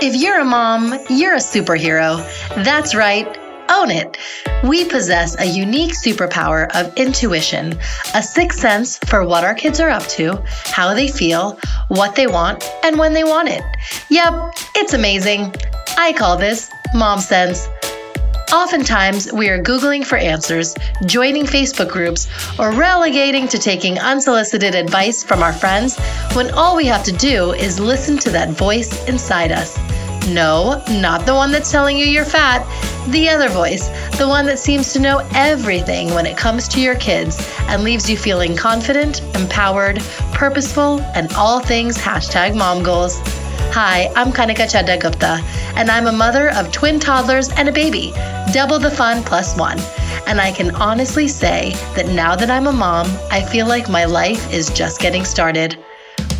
If 0.00 0.14
you're 0.14 0.38
a 0.38 0.44
mom, 0.44 0.96
you're 1.10 1.34
a 1.34 1.38
superhero. 1.38 2.18
That's 2.64 2.94
right. 2.94 3.26
Own 3.68 3.90
it. 3.90 4.16
We 4.62 4.84
possess 4.84 5.36
a 5.40 5.44
unique 5.44 5.92
superpower 5.92 6.70
of 6.72 6.96
intuition, 6.96 7.76
a 8.14 8.22
sixth 8.22 8.60
sense 8.60 8.96
for 8.98 9.26
what 9.26 9.42
our 9.42 9.54
kids 9.54 9.80
are 9.80 9.90
up 9.90 10.06
to, 10.10 10.40
how 10.66 10.94
they 10.94 11.08
feel, 11.08 11.58
what 11.88 12.14
they 12.14 12.28
want, 12.28 12.62
and 12.84 12.96
when 12.96 13.12
they 13.12 13.24
want 13.24 13.48
it. 13.48 13.64
Yep, 14.08 14.54
it's 14.76 14.94
amazing. 14.94 15.52
I 15.96 16.12
call 16.12 16.36
this 16.36 16.70
mom 16.94 17.18
sense. 17.18 17.68
Oftentimes, 18.52 19.30
we 19.30 19.50
are 19.50 19.62
Googling 19.62 20.06
for 20.06 20.16
answers, 20.16 20.74
joining 21.04 21.44
Facebook 21.44 21.90
groups, 21.90 22.28
or 22.58 22.72
relegating 22.72 23.46
to 23.46 23.58
taking 23.58 23.98
unsolicited 23.98 24.74
advice 24.74 25.22
from 25.22 25.42
our 25.42 25.52
friends 25.52 25.98
when 26.32 26.50
all 26.52 26.74
we 26.74 26.86
have 26.86 27.04
to 27.04 27.12
do 27.12 27.52
is 27.52 27.78
listen 27.78 28.16
to 28.16 28.30
that 28.30 28.48
voice 28.48 29.06
inside 29.06 29.52
us. 29.52 29.76
No, 30.28 30.82
not 30.88 31.26
the 31.26 31.34
one 31.34 31.52
that's 31.52 31.70
telling 31.70 31.98
you 31.98 32.06
you're 32.06 32.24
fat, 32.24 32.66
the 33.10 33.28
other 33.28 33.50
voice, 33.50 33.88
the 34.16 34.26
one 34.26 34.46
that 34.46 34.58
seems 34.58 34.94
to 34.94 34.98
know 34.98 35.28
everything 35.34 36.14
when 36.14 36.24
it 36.24 36.38
comes 36.38 36.68
to 36.68 36.80
your 36.80 36.96
kids 36.96 37.36
and 37.68 37.84
leaves 37.84 38.08
you 38.08 38.16
feeling 38.16 38.56
confident, 38.56 39.20
empowered, 39.34 40.00
purposeful, 40.32 41.02
and 41.14 41.30
all 41.34 41.60
things 41.60 41.98
hashtag 41.98 42.56
mom 42.56 42.82
goals. 42.82 43.20
Hi, 43.72 44.10
I'm 44.16 44.32
Kanika 44.32 44.66
Chadda 44.66 44.98
Gupta, 44.98 45.40
and 45.76 45.90
I'm 45.90 46.06
a 46.06 46.12
mother 46.12 46.50
of 46.54 46.72
twin 46.72 46.98
toddlers 46.98 47.50
and 47.50 47.68
a 47.68 47.72
baby, 47.72 48.12
double 48.52 48.78
the 48.78 48.90
fun 48.90 49.22
plus 49.22 49.56
one. 49.58 49.78
And 50.26 50.40
I 50.40 50.52
can 50.52 50.74
honestly 50.74 51.28
say 51.28 51.74
that 51.94 52.08
now 52.08 52.34
that 52.34 52.50
I'm 52.50 52.66
a 52.66 52.72
mom, 52.72 53.06
I 53.30 53.42
feel 53.42 53.66
like 53.66 53.88
my 53.90 54.06
life 54.06 54.50
is 54.52 54.70
just 54.70 55.00
getting 55.00 55.24
started. 55.24 55.78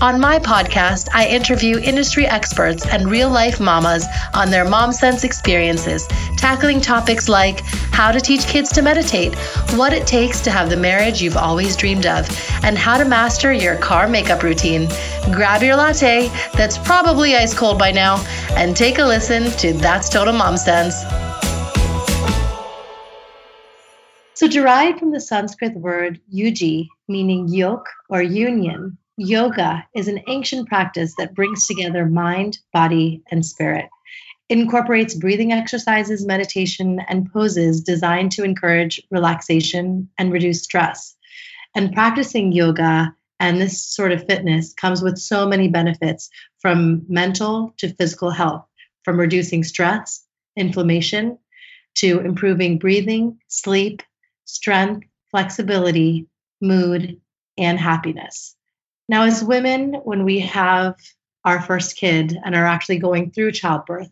On 0.00 0.20
my 0.20 0.38
podcast, 0.38 1.08
I 1.12 1.26
interview 1.26 1.76
industry 1.76 2.24
experts 2.24 2.86
and 2.86 3.10
real 3.10 3.30
life 3.30 3.58
mamas 3.58 4.06
on 4.32 4.48
their 4.48 4.64
mom 4.64 4.92
sense 4.92 5.24
experiences, 5.24 6.06
tackling 6.36 6.80
topics 6.80 7.28
like 7.28 7.62
how 7.90 8.12
to 8.12 8.20
teach 8.20 8.46
kids 8.46 8.70
to 8.74 8.82
meditate, 8.82 9.34
what 9.74 9.92
it 9.92 10.06
takes 10.06 10.40
to 10.42 10.52
have 10.52 10.70
the 10.70 10.76
marriage 10.76 11.20
you've 11.20 11.36
always 11.36 11.74
dreamed 11.74 12.06
of, 12.06 12.28
and 12.62 12.78
how 12.78 12.96
to 12.96 13.04
master 13.04 13.52
your 13.52 13.74
car 13.74 14.06
makeup 14.06 14.44
routine. 14.44 14.86
Grab 15.32 15.64
your 15.64 15.74
latte, 15.74 16.28
that's 16.54 16.78
probably 16.78 17.34
ice 17.34 17.52
cold 17.52 17.76
by 17.76 17.90
now, 17.90 18.24
and 18.50 18.76
take 18.76 19.00
a 19.00 19.04
listen 19.04 19.50
to 19.58 19.72
That's 19.72 20.08
Total 20.08 20.32
Mom 20.32 20.56
Sense. 20.56 20.94
So, 24.34 24.46
derived 24.46 25.00
from 25.00 25.10
the 25.10 25.18
Sanskrit 25.18 25.74
word 25.74 26.20
yuji, 26.32 26.86
meaning 27.08 27.48
yoke 27.48 27.88
or 28.08 28.22
union, 28.22 28.96
Yoga 29.20 29.84
is 29.96 30.06
an 30.06 30.20
ancient 30.28 30.68
practice 30.68 31.16
that 31.18 31.34
brings 31.34 31.66
together 31.66 32.06
mind, 32.06 32.58
body, 32.72 33.20
and 33.32 33.44
spirit. 33.44 33.86
It 34.48 34.58
incorporates 34.58 35.16
breathing 35.16 35.52
exercises, 35.52 36.24
meditation, 36.24 37.00
and 37.08 37.28
poses 37.32 37.80
designed 37.80 38.30
to 38.32 38.44
encourage 38.44 39.02
relaxation 39.10 40.08
and 40.18 40.32
reduce 40.32 40.62
stress. 40.62 41.16
And 41.74 41.92
practicing 41.92 42.52
yoga 42.52 43.12
and 43.40 43.60
this 43.60 43.84
sort 43.84 44.12
of 44.12 44.24
fitness 44.24 44.72
comes 44.72 45.02
with 45.02 45.18
so 45.18 45.48
many 45.48 45.66
benefits 45.66 46.30
from 46.60 47.02
mental 47.08 47.74
to 47.78 47.92
physical 47.94 48.30
health, 48.30 48.66
from 49.02 49.18
reducing 49.18 49.64
stress, 49.64 50.24
inflammation, 50.54 51.38
to 51.96 52.20
improving 52.20 52.78
breathing, 52.78 53.40
sleep, 53.48 54.04
strength, 54.44 55.08
flexibility, 55.32 56.28
mood, 56.60 57.20
and 57.58 57.80
happiness. 57.80 58.54
Now, 59.08 59.24
as 59.24 59.42
women, 59.42 59.94
when 60.04 60.24
we 60.24 60.40
have 60.40 60.96
our 61.44 61.62
first 61.62 61.96
kid 61.96 62.38
and 62.44 62.54
are 62.54 62.66
actually 62.66 62.98
going 62.98 63.30
through 63.30 63.52
childbirth, 63.52 64.10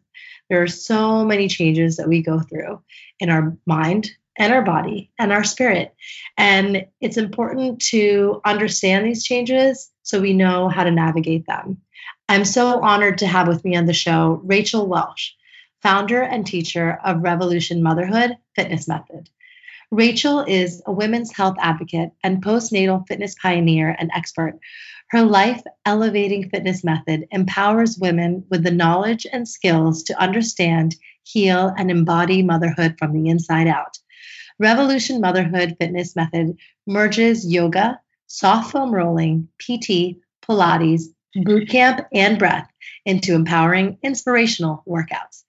there 0.49 0.63
are 0.63 0.69
so 0.69 1.25
many 1.25 1.49
changes 1.49 1.97
that 1.97 2.09
we 2.09 2.23
go 2.23 2.41
through 2.41 2.81
in 3.21 3.31
our 3.31 3.57
mind 3.67 4.11
and 4.39 4.53
our 4.53 4.63
body 4.63 5.11
and 5.19 5.33
our 5.33 5.45
spirit. 5.45 5.95
And 6.37 6.87
it's 7.01 7.17
important 7.17 7.81
to 7.87 8.41
understand 8.45 9.07
these 9.07 9.25
changes 9.25 9.91
so 10.03 10.21
we 10.21 10.33
know 10.33 10.69
how 10.69 10.85
to 10.85 10.91
navigate 10.91 11.47
them. 11.47 11.79
I'm 12.29 12.45
so 12.45 12.81
honored 12.81 13.19
to 13.19 13.27
have 13.27 13.49
with 13.49 13.65
me 13.65 13.77
on 13.77 13.87
the 13.87 13.93
show 13.93 14.41
Rachel 14.45 14.87
Welch, 14.87 15.37
founder 15.83 16.23
and 16.23 16.47
teacher 16.47 16.99
of 17.05 17.23
Revolution 17.23 17.83
Motherhood 17.83 18.37
Fitness 18.55 18.89
Method. 18.89 19.29
Rachel 19.93 20.41
is 20.41 20.83
a 20.87 20.93
women's 20.93 21.33
health 21.33 21.57
advocate 21.61 22.11
and 22.25 22.43
postnatal 22.43 23.07
fitness 23.07 23.37
pioneer 23.41 23.95
and 23.99 24.11
expert. 24.15 24.59
Her 25.11 25.23
life 25.23 25.63
elevating 25.85 26.51
fitness 26.51 26.83
method 26.83 27.27
empowers 27.31 27.97
women 27.97 28.45
with 28.51 28.65
the 28.65 28.73
knowledge 28.73 29.27
and 29.33 29.49
skills 29.49 30.03
to 30.05 30.21
understand, 30.21 30.97
heal, 31.23 31.73
and 31.77 31.91
embody 31.91 32.43
motherhood 32.43 32.97
from 32.99 33.13
the 33.13 33.31
inside 33.31 33.69
out. 33.69 33.99
Revolution 34.59 35.21
Motherhood 35.21 35.77
Fitness 35.79 36.17
Method 36.17 36.57
merges 36.87 37.47
yoga, 37.47 38.01
soft 38.27 38.73
foam 38.73 38.93
rolling, 38.93 39.49
PT, 39.59 40.17
Pilates, 40.43 41.05
boot 41.45 41.69
camp, 41.69 42.01
and 42.13 42.39
breath 42.39 42.69
into 43.05 43.35
empowering, 43.35 43.99
inspirational 44.03 44.83
workouts. 44.89 45.45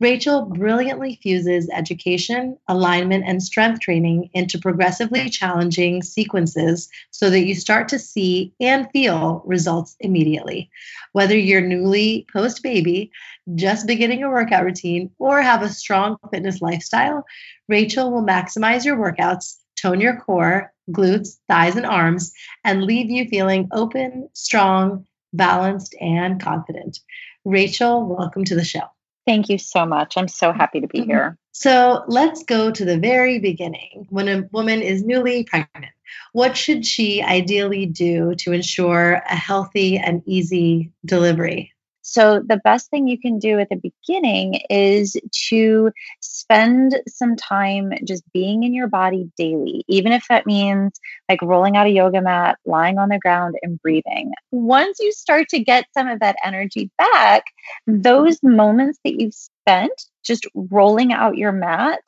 Rachel 0.00 0.46
brilliantly 0.46 1.18
fuses 1.22 1.68
education, 1.70 2.56
alignment, 2.66 3.24
and 3.26 3.42
strength 3.42 3.80
training 3.80 4.30
into 4.32 4.58
progressively 4.58 5.28
challenging 5.28 6.02
sequences 6.02 6.88
so 7.10 7.28
that 7.28 7.44
you 7.44 7.54
start 7.54 7.88
to 7.88 7.98
see 7.98 8.54
and 8.58 8.88
feel 8.92 9.42
results 9.44 9.96
immediately. 10.00 10.70
Whether 11.12 11.36
you're 11.36 11.60
newly 11.60 12.26
post 12.32 12.62
baby, 12.62 13.10
just 13.54 13.86
beginning 13.86 14.22
a 14.22 14.30
workout 14.30 14.64
routine, 14.64 15.10
or 15.18 15.42
have 15.42 15.60
a 15.60 15.68
strong 15.68 16.16
fitness 16.30 16.62
lifestyle, 16.62 17.26
Rachel 17.68 18.10
will 18.10 18.24
maximize 18.24 18.86
your 18.86 18.96
workouts, 18.96 19.56
tone 19.76 20.00
your 20.00 20.18
core, 20.18 20.72
glutes, 20.90 21.36
thighs, 21.46 21.76
and 21.76 21.84
arms, 21.84 22.32
and 22.64 22.84
leave 22.84 23.10
you 23.10 23.28
feeling 23.28 23.68
open, 23.70 24.30
strong, 24.32 25.06
balanced, 25.34 25.94
and 26.00 26.40
confident. 26.40 27.00
Rachel, 27.44 28.06
welcome 28.06 28.46
to 28.46 28.54
the 28.54 28.64
show. 28.64 28.88
Thank 29.26 29.48
you 29.48 29.58
so 29.58 29.86
much. 29.86 30.14
I'm 30.16 30.28
so 30.28 30.52
happy 30.52 30.80
to 30.80 30.86
be 30.86 31.00
mm-hmm. 31.00 31.10
here. 31.10 31.38
So 31.52 32.04
let's 32.06 32.44
go 32.44 32.70
to 32.70 32.84
the 32.84 32.98
very 32.98 33.38
beginning. 33.38 34.06
When 34.08 34.28
a 34.28 34.48
woman 34.52 34.82
is 34.82 35.02
newly 35.02 35.44
pregnant, 35.44 35.92
what 36.32 36.56
should 36.56 36.86
she 36.86 37.22
ideally 37.22 37.86
do 37.86 38.34
to 38.36 38.52
ensure 38.52 39.14
a 39.28 39.36
healthy 39.36 39.98
and 39.98 40.22
easy 40.26 40.92
delivery? 41.04 41.72
So, 42.10 42.42
the 42.44 42.56
best 42.56 42.90
thing 42.90 43.06
you 43.06 43.20
can 43.20 43.38
do 43.38 43.60
at 43.60 43.68
the 43.68 43.76
beginning 43.76 44.62
is 44.68 45.16
to 45.48 45.92
spend 46.18 47.00
some 47.06 47.36
time 47.36 47.92
just 48.04 48.24
being 48.32 48.64
in 48.64 48.74
your 48.74 48.88
body 48.88 49.30
daily, 49.36 49.84
even 49.86 50.10
if 50.10 50.24
that 50.28 50.44
means 50.44 50.98
like 51.28 51.40
rolling 51.40 51.76
out 51.76 51.86
a 51.86 51.90
yoga 51.90 52.20
mat, 52.20 52.58
lying 52.66 52.98
on 52.98 53.10
the 53.10 53.20
ground, 53.20 53.54
and 53.62 53.80
breathing. 53.80 54.32
Once 54.50 54.98
you 54.98 55.12
start 55.12 55.46
to 55.50 55.60
get 55.60 55.86
some 55.94 56.08
of 56.08 56.18
that 56.18 56.34
energy 56.44 56.90
back, 56.98 57.44
mm-hmm. 57.88 58.02
those 58.02 58.42
moments 58.42 58.98
that 59.04 59.20
you've 59.20 59.32
spent 59.32 59.92
just 60.24 60.48
rolling 60.54 61.12
out 61.12 61.38
your 61.38 61.52
mat 61.52 62.00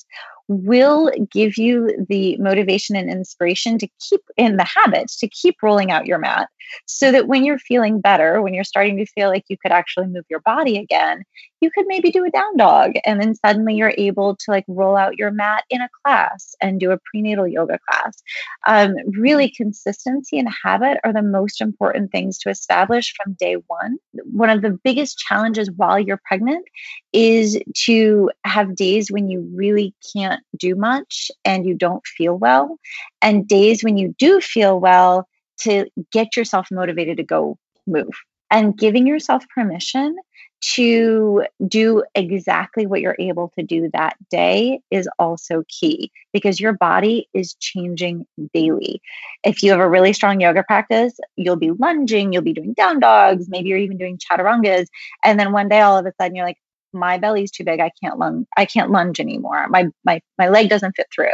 will 0.52 1.10
give 1.30 1.56
you 1.56 2.04
the 2.08 2.36
motivation 2.38 2.96
and 2.96 3.10
inspiration 3.10 3.78
to 3.78 3.88
keep 4.08 4.20
in 4.36 4.56
the 4.56 4.64
habit, 4.64 5.08
to 5.18 5.28
keep 5.28 5.56
rolling 5.62 5.90
out 5.90 6.06
your 6.06 6.18
mat 6.18 6.48
so 6.86 7.12
that 7.12 7.28
when 7.28 7.44
you're 7.44 7.58
feeling 7.58 8.00
better 8.00 8.40
when 8.40 8.54
you're 8.54 8.64
starting 8.64 8.96
to 8.96 9.06
feel 9.06 9.28
like 9.28 9.44
you 9.48 9.56
could 9.58 9.72
actually 9.72 10.06
move 10.06 10.24
your 10.30 10.40
body 10.40 10.78
again 10.78 11.22
you 11.62 11.70
could 11.70 11.86
maybe 11.86 12.10
do 12.10 12.24
a 12.24 12.30
down 12.30 12.56
dog 12.56 12.92
and 13.06 13.20
then 13.20 13.34
suddenly 13.36 13.74
you're 13.74 13.94
able 13.96 14.36
to 14.36 14.50
like 14.50 14.64
roll 14.66 14.96
out 14.96 15.16
your 15.16 15.30
mat 15.30 15.64
in 15.70 15.80
a 15.80 15.88
class 16.04 16.54
and 16.60 16.80
do 16.80 16.90
a 16.90 16.98
prenatal 17.10 17.46
yoga 17.46 17.78
class. 17.88 18.22
Um, 18.66 18.94
really 19.06 19.50
consistency 19.50 20.38
and 20.38 20.48
habit 20.64 20.98
are 21.04 21.12
the 21.12 21.22
most 21.22 21.60
important 21.60 22.10
things 22.10 22.38
to 22.38 22.50
establish 22.50 23.14
from 23.16 23.34
day 23.34 23.54
one. 23.68 23.96
One 24.24 24.50
of 24.50 24.60
the 24.60 24.78
biggest 24.82 25.18
challenges 25.18 25.70
while 25.70 25.98
you're 25.98 26.20
pregnant 26.26 26.66
is 27.12 27.58
to 27.84 28.31
have 28.44 28.75
days 28.75 29.10
when 29.10 29.28
you 29.28 29.48
really 29.54 29.94
can't 30.14 30.42
do 30.58 30.75
much 30.75 31.31
and 31.44 31.64
you 31.64 31.75
don't 31.75 32.04
feel 32.06 32.37
well, 32.37 32.78
and 33.20 33.46
days 33.46 33.84
when 33.84 33.96
you 33.96 34.14
do 34.19 34.40
feel 34.40 34.81
well 34.81 35.28
to 35.60 35.87
get 36.10 36.37
yourself 36.37 36.66
motivated 36.72 37.19
to 37.19 37.22
go 37.22 37.58
move. 37.87 38.10
And 38.50 38.76
giving 38.76 39.06
yourself 39.06 39.46
permission 39.54 40.14
to 40.62 41.44
do 41.67 42.05
exactly 42.14 42.87
what 42.87 43.00
you're 43.00 43.17
able 43.19 43.53
to 43.59 43.64
do 43.64 43.91
that 43.93 44.17
day 44.31 44.81
is 44.91 45.09
also 45.19 45.64
key 45.69 46.12
because 46.32 46.61
your 46.61 46.73
body 46.73 47.29
is 47.35 47.55
changing 47.55 48.26
daily. 48.55 49.03
If 49.43 49.62
you 49.62 49.73
have 49.73 49.81
a 49.81 49.88
really 49.88 50.12
strong 50.12 50.41
yoga 50.41 50.62
practice, 50.62 51.19
you'll 51.37 51.56
be 51.56 51.73
lunging, 51.73 52.32
you'll 52.32 52.43
be 52.43 52.53
doing 52.53 52.75
down 52.75 53.00
dogs, 53.00 53.49
maybe 53.49 53.70
you're 53.70 53.79
even 53.79 53.99
doing 53.99 54.19
chaturangas. 54.19 54.87
And 55.25 55.38
then 55.38 55.53
one 55.53 55.69
day 55.69 55.81
all 55.81 55.99
of 55.99 56.06
a 56.06 56.12
sudden 56.20 56.37
you're 56.37 56.47
like, 56.47 56.59
my 56.93 57.19
belly's 57.19 57.50
too 57.50 57.64
big. 57.64 57.81
I 57.81 57.91
can't 58.03 58.19
lunge. 58.19 58.47
I 58.56 58.67
can't 58.67 58.91
lunge 58.91 59.19
anymore. 59.19 59.67
My 59.69 59.87
my 60.05 60.20
my 60.38 60.49
leg 60.49 60.69
doesn't 60.69 60.94
fit 60.94 61.06
through. 61.12 61.32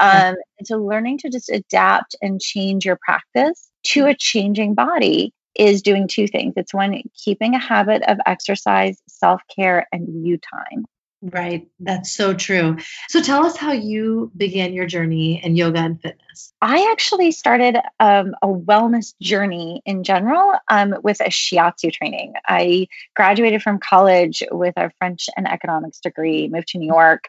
Um, 0.00 0.36
and 0.58 0.66
so 0.66 0.78
learning 0.78 1.18
to 1.18 1.30
just 1.30 1.50
adapt 1.50 2.16
and 2.22 2.40
change 2.40 2.84
your 2.86 2.98
practice 3.04 3.70
to 3.84 4.06
a 4.06 4.14
changing 4.14 4.74
body 4.74 5.32
is 5.58 5.82
doing 5.82 6.08
two 6.08 6.26
things. 6.26 6.54
It's 6.56 6.74
one, 6.74 7.02
keeping 7.14 7.54
a 7.54 7.58
habit 7.58 8.02
of 8.08 8.18
exercise, 8.26 9.00
self 9.08 9.42
care, 9.54 9.86
and 9.92 10.26
you 10.26 10.38
time. 10.38 10.84
Right. 11.32 11.66
That's 11.80 12.12
so 12.12 12.34
true. 12.34 12.76
So 13.08 13.20
tell 13.20 13.44
us 13.44 13.56
how 13.56 13.72
you 13.72 14.30
began 14.36 14.72
your 14.74 14.86
journey 14.86 15.42
in 15.42 15.56
yoga 15.56 15.80
and 15.80 16.00
fitness. 16.00 16.52
I 16.62 16.88
actually 16.92 17.32
started 17.32 17.78
um, 17.98 18.36
a 18.42 18.46
wellness 18.46 19.12
journey 19.20 19.82
in 19.84 20.04
general 20.04 20.52
um, 20.70 20.94
with 21.02 21.20
a 21.20 21.30
shiatsu 21.30 21.92
training. 21.92 22.34
I 22.46 22.86
graduated 23.16 23.60
from 23.60 23.80
college 23.80 24.44
with 24.52 24.74
a 24.76 24.92
French 24.98 25.26
and 25.36 25.48
economics 25.48 25.98
degree, 25.98 26.48
moved 26.48 26.68
to 26.68 26.78
New 26.78 26.86
York 26.86 27.24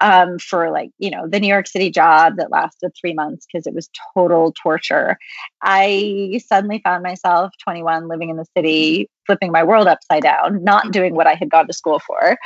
um, 0.00 0.38
for 0.38 0.70
like, 0.70 0.90
you 0.98 1.10
know, 1.10 1.28
the 1.28 1.38
New 1.38 1.48
York 1.48 1.66
City 1.66 1.90
job 1.90 2.36
that 2.36 2.50
lasted 2.50 2.92
three 2.98 3.12
months 3.12 3.46
because 3.46 3.66
it 3.66 3.74
was 3.74 3.90
total 4.14 4.54
torture. 4.62 5.18
I 5.60 6.40
suddenly 6.46 6.80
found 6.82 7.02
myself 7.02 7.52
21 7.64 8.08
living 8.08 8.30
in 8.30 8.36
the 8.36 8.46
city 8.56 9.10
flipping 9.26 9.52
my 9.52 9.62
world 9.64 9.86
upside 9.86 10.22
down, 10.22 10.64
not 10.64 10.92
doing 10.92 11.14
what 11.14 11.26
I 11.26 11.34
had 11.34 11.50
gone 11.50 11.66
to 11.66 11.72
school 11.72 11.98
for. 12.00 12.36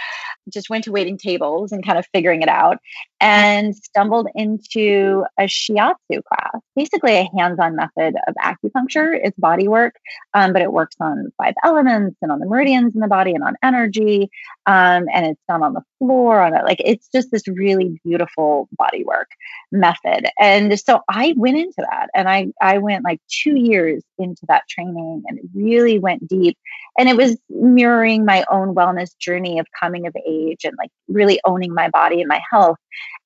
Just 0.52 0.70
went 0.70 0.84
to 0.84 0.92
waiting 0.96 1.18
tables 1.18 1.72
and 1.72 1.84
kind 1.84 1.98
of 1.98 2.06
figuring 2.14 2.40
it 2.40 2.48
out 2.48 2.78
and 3.20 3.76
stumbled 3.76 4.28
into 4.34 5.24
a 5.38 5.44
shiatsu 5.44 6.22
class, 6.24 6.60
basically 6.74 7.16
a 7.16 7.28
hands 7.36 7.58
on 7.58 7.76
method 7.76 8.14
of 8.26 8.34
acupuncture. 8.42 9.18
It's 9.22 9.38
body 9.38 9.68
work, 9.68 9.94
um, 10.32 10.54
but 10.54 10.62
it 10.62 10.72
works 10.72 10.96
on 11.00 11.30
five 11.36 11.54
elements 11.62 12.16
and 12.22 12.32
on 12.32 12.40
the 12.40 12.46
meridians 12.46 12.94
in 12.94 13.00
the 13.00 13.08
body 13.08 13.32
and 13.32 13.44
on 13.44 13.54
energy. 13.62 14.30
Um, 14.66 15.06
and 15.12 15.26
it's 15.26 15.40
done 15.48 15.62
on 15.62 15.74
the 15.74 15.82
floor, 15.98 16.40
on 16.40 16.54
it. 16.54 16.64
Like 16.64 16.80
it's 16.84 17.08
just 17.08 17.30
this 17.30 17.46
really 17.46 18.00
beautiful 18.04 18.68
body 18.72 19.04
work 19.04 19.28
method. 19.72 20.28
And 20.40 20.78
so 20.78 21.00
I 21.08 21.34
went 21.36 21.58
into 21.58 21.78
that 21.78 22.08
and 22.14 22.28
I, 22.28 22.48
I 22.60 22.78
went 22.78 23.04
like 23.04 23.20
two 23.28 23.56
years 23.56 24.02
into 24.18 24.42
that 24.48 24.62
training 24.68 25.22
and 25.26 25.38
it 25.38 25.44
really 25.54 25.98
went 25.98 26.26
deep. 26.26 26.58
And 26.98 27.08
it 27.08 27.16
was 27.16 27.36
mirroring 27.48 28.24
my 28.24 28.44
own 28.50 28.74
wellness 28.74 29.16
journey 29.18 29.58
of 29.58 29.66
coming 29.78 30.06
of 30.06 30.14
age 30.26 30.64
and 30.64 30.75
like 30.78 30.90
really 31.08 31.40
owning 31.44 31.74
my 31.74 31.88
body 31.90 32.20
and 32.20 32.28
my 32.28 32.40
health. 32.50 32.78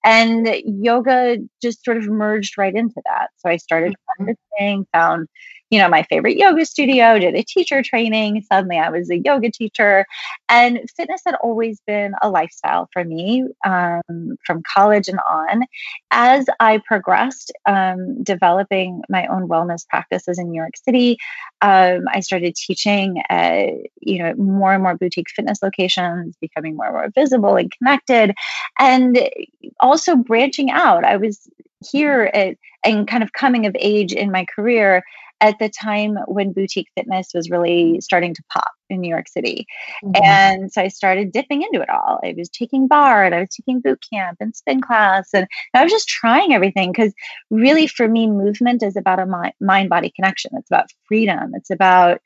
And 0.04 0.48
yoga 0.64 1.36
just 1.62 1.84
sort 1.84 1.98
of 1.98 2.06
merged 2.06 2.56
right 2.56 2.74
into 2.74 3.00
that. 3.04 3.28
So 3.36 3.50
I 3.50 3.56
started 3.56 3.92
mm-hmm. 3.92 4.24
practicing, 4.24 4.86
found 4.92 5.28
you 5.70 5.78
know, 5.78 5.88
my 5.88 6.02
favorite 6.02 6.36
yoga 6.36 6.66
studio, 6.66 7.18
did 7.18 7.36
a 7.36 7.44
teacher 7.44 7.80
training. 7.82 8.42
Suddenly 8.52 8.78
I 8.78 8.90
was 8.90 9.08
a 9.08 9.18
yoga 9.18 9.50
teacher. 9.52 10.04
And 10.48 10.80
fitness 10.96 11.22
had 11.24 11.36
always 11.36 11.80
been 11.86 12.12
a 12.22 12.28
lifestyle 12.28 12.88
for 12.92 13.04
me 13.04 13.46
um, 13.64 14.36
from 14.44 14.62
college 14.64 15.06
and 15.06 15.20
on. 15.30 15.62
As 16.10 16.46
I 16.58 16.82
progressed, 16.84 17.52
um, 17.66 18.22
developing 18.24 19.02
my 19.08 19.26
own 19.28 19.48
wellness 19.48 19.86
practices 19.86 20.40
in 20.40 20.50
New 20.50 20.60
York 20.60 20.76
City, 20.76 21.18
um, 21.62 22.04
I 22.08 22.18
started 22.18 22.56
teaching 22.56 23.22
at, 23.30 23.68
you 24.00 24.18
know, 24.18 24.34
more 24.34 24.72
and 24.72 24.82
more 24.82 24.96
boutique 24.96 25.30
fitness 25.30 25.62
locations, 25.62 26.34
becoming 26.40 26.74
more 26.74 26.86
and 26.86 26.94
more 26.94 27.10
visible 27.14 27.54
and 27.54 27.70
connected, 27.70 28.34
and 28.80 29.30
also 29.78 30.16
branching 30.16 30.72
out. 30.72 31.04
I 31.04 31.16
was 31.16 31.48
here 31.92 32.30
at, 32.34 32.56
and 32.82 33.06
kind 33.06 33.22
of 33.22 33.32
coming 33.34 33.66
of 33.66 33.76
age 33.78 34.12
in 34.12 34.32
my 34.32 34.46
career 34.56 35.04
at 35.40 35.58
the 35.58 35.68
time 35.68 36.16
when 36.26 36.52
boutique 36.52 36.88
fitness 36.94 37.28
was 37.34 37.50
really 37.50 38.00
starting 38.00 38.34
to 38.34 38.42
pop 38.52 38.70
in 38.90 39.00
New 39.00 39.08
York 39.08 39.28
City. 39.28 39.66
Mm-hmm. 40.04 40.22
And 40.22 40.72
so 40.72 40.82
I 40.82 40.88
started 40.88 41.32
dipping 41.32 41.62
into 41.62 41.80
it 41.80 41.88
all. 41.88 42.20
I 42.22 42.34
was 42.36 42.48
taking 42.48 42.88
barre 42.88 43.26
and 43.26 43.34
I 43.34 43.40
was 43.40 43.48
taking 43.48 43.80
boot 43.80 44.02
camp 44.12 44.38
and 44.40 44.54
spin 44.54 44.80
class 44.80 45.30
and 45.32 45.46
I 45.74 45.82
was 45.82 45.92
just 45.92 46.08
trying 46.08 46.52
everything 46.52 46.92
because 46.92 47.14
really 47.50 47.86
for 47.86 48.08
me 48.08 48.26
movement 48.26 48.82
is 48.82 48.96
about 48.96 49.20
a 49.20 49.52
mind 49.60 49.88
body 49.88 50.12
connection. 50.14 50.52
It's 50.54 50.70
about 50.70 50.90
freedom. 51.06 51.52
It's 51.54 51.70
about 51.70 52.20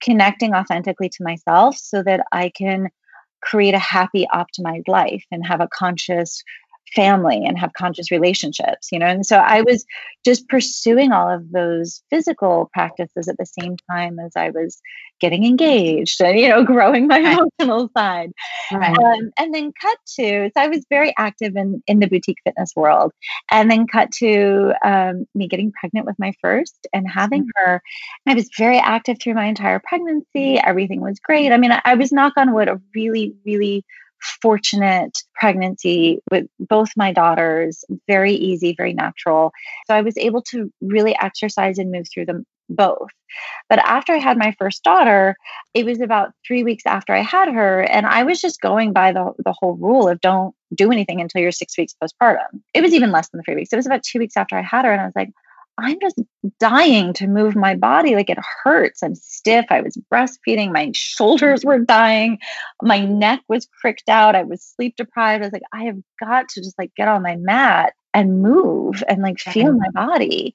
connecting 0.00 0.54
authentically 0.54 1.08
to 1.08 1.24
myself 1.24 1.76
so 1.76 2.02
that 2.02 2.26
I 2.32 2.50
can 2.50 2.88
create 3.42 3.74
a 3.74 3.78
happy 3.78 4.26
optimized 4.32 4.88
life 4.88 5.24
and 5.30 5.44
have 5.46 5.60
a 5.60 5.68
conscious 5.68 6.42
family 6.94 7.44
and 7.44 7.58
have 7.58 7.72
conscious 7.72 8.10
relationships 8.10 8.88
you 8.90 8.98
know 8.98 9.06
and 9.06 9.24
so 9.24 9.36
i 9.36 9.62
was 9.62 9.84
just 10.24 10.48
pursuing 10.48 11.12
all 11.12 11.30
of 11.30 11.50
those 11.52 12.02
physical 12.10 12.68
practices 12.72 13.28
at 13.28 13.36
the 13.38 13.46
same 13.46 13.76
time 13.90 14.18
as 14.18 14.32
i 14.36 14.50
was 14.50 14.80
getting 15.20 15.44
engaged 15.44 16.20
and 16.20 16.38
you 16.38 16.48
know 16.48 16.64
growing 16.72 17.06
my 17.06 17.20
right. 17.20 17.38
emotional 17.38 17.88
side 17.96 18.32
right. 18.72 18.98
um, 18.98 19.30
and 19.38 19.54
then 19.54 19.72
cut 19.80 19.98
to 20.06 20.50
so 20.54 20.60
i 20.60 20.66
was 20.66 20.84
very 20.90 21.14
active 21.16 21.54
in 21.54 21.82
in 21.86 22.00
the 22.00 22.08
boutique 22.08 22.38
fitness 22.44 22.72
world 22.74 23.12
and 23.50 23.70
then 23.70 23.86
cut 23.86 24.10
to 24.10 24.72
um, 24.84 25.26
me 25.34 25.46
getting 25.46 25.72
pregnant 25.72 26.06
with 26.06 26.18
my 26.18 26.32
first 26.40 26.88
and 26.92 27.08
having 27.08 27.42
mm-hmm. 27.42 27.64
her 27.70 27.82
i 28.26 28.34
was 28.34 28.48
very 28.58 28.78
active 28.78 29.16
through 29.20 29.34
my 29.34 29.46
entire 29.46 29.80
pregnancy 29.84 30.58
everything 30.58 31.00
was 31.00 31.20
great 31.20 31.52
i 31.52 31.56
mean 31.56 31.70
I, 31.70 31.80
I 31.84 31.94
was 31.94 32.10
knock 32.10 32.32
on 32.36 32.52
wood 32.52 32.68
a 32.68 32.80
really 32.94 33.34
really 33.46 33.84
fortunate 34.20 35.18
pregnancy 35.34 36.20
with 36.30 36.46
both 36.58 36.90
my 36.96 37.12
daughters, 37.12 37.84
very 38.06 38.34
easy, 38.34 38.74
very 38.76 38.92
natural. 38.92 39.52
So 39.86 39.94
I 39.94 40.02
was 40.02 40.16
able 40.16 40.42
to 40.50 40.72
really 40.80 41.16
exercise 41.20 41.78
and 41.78 41.90
move 41.90 42.06
through 42.12 42.26
them 42.26 42.44
both. 42.68 43.08
But 43.68 43.80
after 43.80 44.12
I 44.12 44.18
had 44.18 44.38
my 44.38 44.54
first 44.58 44.82
daughter, 44.82 45.36
it 45.74 45.84
was 45.84 46.00
about 46.00 46.32
three 46.46 46.64
weeks 46.64 46.84
after 46.86 47.14
I 47.14 47.22
had 47.22 47.48
her, 47.52 47.82
and 47.82 48.06
I 48.06 48.24
was 48.24 48.40
just 48.40 48.60
going 48.60 48.92
by 48.92 49.12
the, 49.12 49.32
the 49.44 49.54
whole 49.58 49.76
rule 49.76 50.08
of 50.08 50.20
don't 50.20 50.54
do 50.74 50.90
anything 50.90 51.20
until 51.20 51.40
you're 51.40 51.52
six 51.52 51.76
weeks 51.76 51.94
postpartum. 52.02 52.60
It 52.74 52.82
was 52.82 52.94
even 52.94 53.12
less 53.12 53.28
than 53.28 53.42
three 53.42 53.54
weeks. 53.54 53.72
It 53.72 53.76
was 53.76 53.86
about 53.86 54.02
two 54.02 54.18
weeks 54.18 54.36
after 54.36 54.56
I 54.56 54.62
had 54.62 54.84
her, 54.84 54.92
and 54.92 55.00
I 55.00 55.04
was 55.04 55.16
like, 55.16 55.30
I'm 55.80 55.98
just 56.00 56.20
dying 56.58 57.12
to 57.14 57.26
move 57.26 57.56
my 57.56 57.74
body. 57.74 58.14
Like 58.14 58.30
it 58.30 58.38
hurts. 58.62 59.02
I'm 59.02 59.14
stiff. 59.14 59.66
I 59.70 59.80
was 59.80 59.98
breastfeeding. 60.12 60.72
My 60.72 60.90
shoulders 60.94 61.64
were 61.64 61.78
dying. 61.78 62.38
My 62.82 63.04
neck 63.04 63.40
was 63.48 63.68
cricked 63.80 64.08
out. 64.08 64.36
I 64.36 64.42
was 64.42 64.62
sleep 64.62 64.96
deprived. 64.96 65.42
I 65.42 65.46
was 65.46 65.52
like, 65.52 65.62
I 65.72 65.84
have 65.84 65.98
got 66.18 66.48
to 66.50 66.60
just 66.60 66.78
like 66.78 66.94
get 66.94 67.08
on 67.08 67.22
my 67.22 67.36
mat 67.36 67.94
and 68.12 68.42
move 68.42 69.02
and 69.08 69.22
like 69.22 69.38
feel 69.38 69.72
my 69.72 69.90
body. 69.94 70.54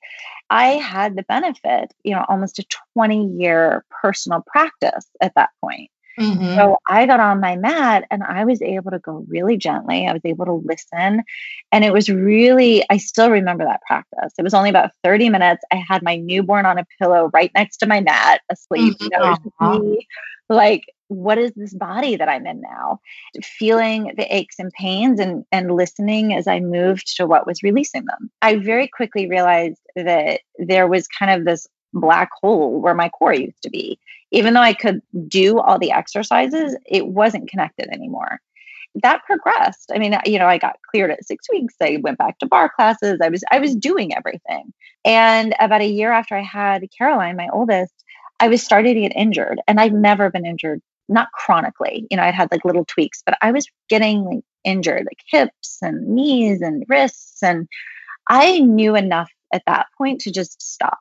I 0.50 0.68
had 0.74 1.16
the 1.16 1.24
benefit, 1.24 1.94
you 2.04 2.14
know, 2.14 2.26
almost 2.30 2.60
a 2.60 2.66
20 2.94 3.28
year 3.40 3.84
personal 4.02 4.44
practice 4.46 5.08
at 5.22 5.34
that 5.36 5.50
point. 5.64 5.90
Mm-hmm. 6.20 6.56
So 6.56 6.78
I 6.88 7.06
got 7.06 7.20
on 7.20 7.40
my 7.40 7.56
mat 7.56 8.06
and 8.10 8.24
I 8.24 8.46
was 8.46 8.62
able 8.62 8.92
to 8.92 9.00
go 9.00 9.26
really 9.28 9.58
gently. 9.58 10.08
I 10.08 10.14
was 10.14 10.22
able 10.24 10.46
to 10.46 10.64
listen. 10.66 11.24
And 11.72 11.84
it 11.84 11.94
was 11.94 12.10
really, 12.10 12.84
I 12.90 12.98
still 12.98 13.30
remember 13.30 13.66
that 13.66 13.82
practice. 13.88 14.34
It 14.38 14.44
was 14.44 14.54
only 14.54 14.70
about 14.70 14.92
30 15.04 15.30
minutes. 15.30 15.64
I 15.72 15.84
had 15.88 16.04
my 16.04 16.16
newborn 16.16 16.66
on 16.66 16.78
a 16.78 16.86
pillow 17.00 17.30
right 17.34 17.52
next 17.54 17.78
to 17.78 17.86
my 17.86 18.02
mat, 18.02 18.42
asleep. 18.50 18.94
Mm-hmm. 18.94 19.04
You 19.04 19.10
know, 19.10 19.24
uh-huh. 19.60 19.80
me, 19.80 20.08
like, 20.50 20.86
what 21.08 21.38
is 21.38 21.52
this 21.56 21.74
body 21.74 22.16
that 22.16 22.30
I'm 22.30 22.48
in 22.48 22.62
now? 22.62 23.00
Feeling 23.44 24.14
the 24.18 24.36
aches 24.36 24.56
and 24.58 24.72
pains 24.72 25.20
and, 25.20 25.46
and 25.52 25.72
listening 25.72 26.34
as 26.34 26.48
I 26.48 26.60
moved 26.60 27.16
to 27.18 27.28
what 27.28 27.46
was 27.46 27.62
releasing 27.62 28.06
them. 28.06 28.32
I 28.42 28.56
very 28.56 28.88
quickly 28.88 29.28
realized 29.28 29.80
that 29.96 30.42
there 30.58 30.88
was 30.88 31.08
kind 31.08 31.32
of 31.32 31.46
this 31.46 31.68
black 31.94 32.30
hole 32.42 32.82
where 32.82 32.94
my 32.94 33.10
core 33.10 33.34
used 33.34 33.62
to 33.64 33.70
be. 33.70 34.00
Even 34.36 34.54
though 34.54 34.62
I 34.62 34.74
could 34.74 35.02
do 35.30 35.60
all 35.60 35.80
the 35.80 35.92
exercises, 35.92 36.76
it 36.86 37.08
wasn't 37.08 37.50
connected 37.50 37.88
anymore. 37.88 38.42
That 39.02 39.24
progressed. 39.26 39.92
I 39.94 39.98
mean, 39.98 40.18
you 40.26 40.38
know, 40.38 40.48
I 40.48 40.58
got 40.58 40.76
cleared 40.92 41.10
at 41.10 41.26
six 41.26 41.50
weeks. 41.50 41.74
I 41.82 42.00
went 42.04 42.18
back 42.18 42.38
to 42.40 42.46
barre 42.46 42.70
classes. 42.70 43.20
I 43.24 43.30
was 43.30 43.44
I 43.50 43.60
was 43.60 43.76
doing 43.76 44.14
everything. 44.14 44.74
And 45.06 45.56
about 45.62 45.82
a 45.82 45.88
year 45.88 46.12
after 46.12 46.36
I 46.36 46.42
had 46.42 46.86
Caroline, 46.98 47.38
my 47.38 47.48
oldest, 47.54 47.94
I 48.42 48.50
was 48.50 48.62
starting 48.62 48.96
to 48.96 49.02
get 49.02 49.16
injured. 49.16 49.62
And 49.68 49.80
I've 49.80 49.94
never 49.94 50.30
been 50.30 50.46
injured, 50.46 50.82
not 51.08 51.32
chronically. 51.32 52.06
You 52.12 52.18
know, 52.18 52.24
I'd 52.24 52.36
had 52.36 52.52
like 52.52 52.66
little 52.66 52.86
tweaks, 52.86 53.24
but 53.26 53.38
I 53.42 53.54
was 53.54 53.68
getting 53.88 54.26
like 54.26 54.44
injured, 54.66 55.06
like 55.06 55.20
hips 55.30 55.78
and 55.82 56.06
knees 56.10 56.62
and 56.62 56.84
wrists. 56.90 57.42
And 57.42 57.70
I 58.30 58.60
knew 58.60 58.96
enough 58.96 59.32
at 59.54 59.64
that 59.68 59.88
point 59.98 60.20
to 60.22 60.32
just 60.32 60.62
stop 60.62 61.00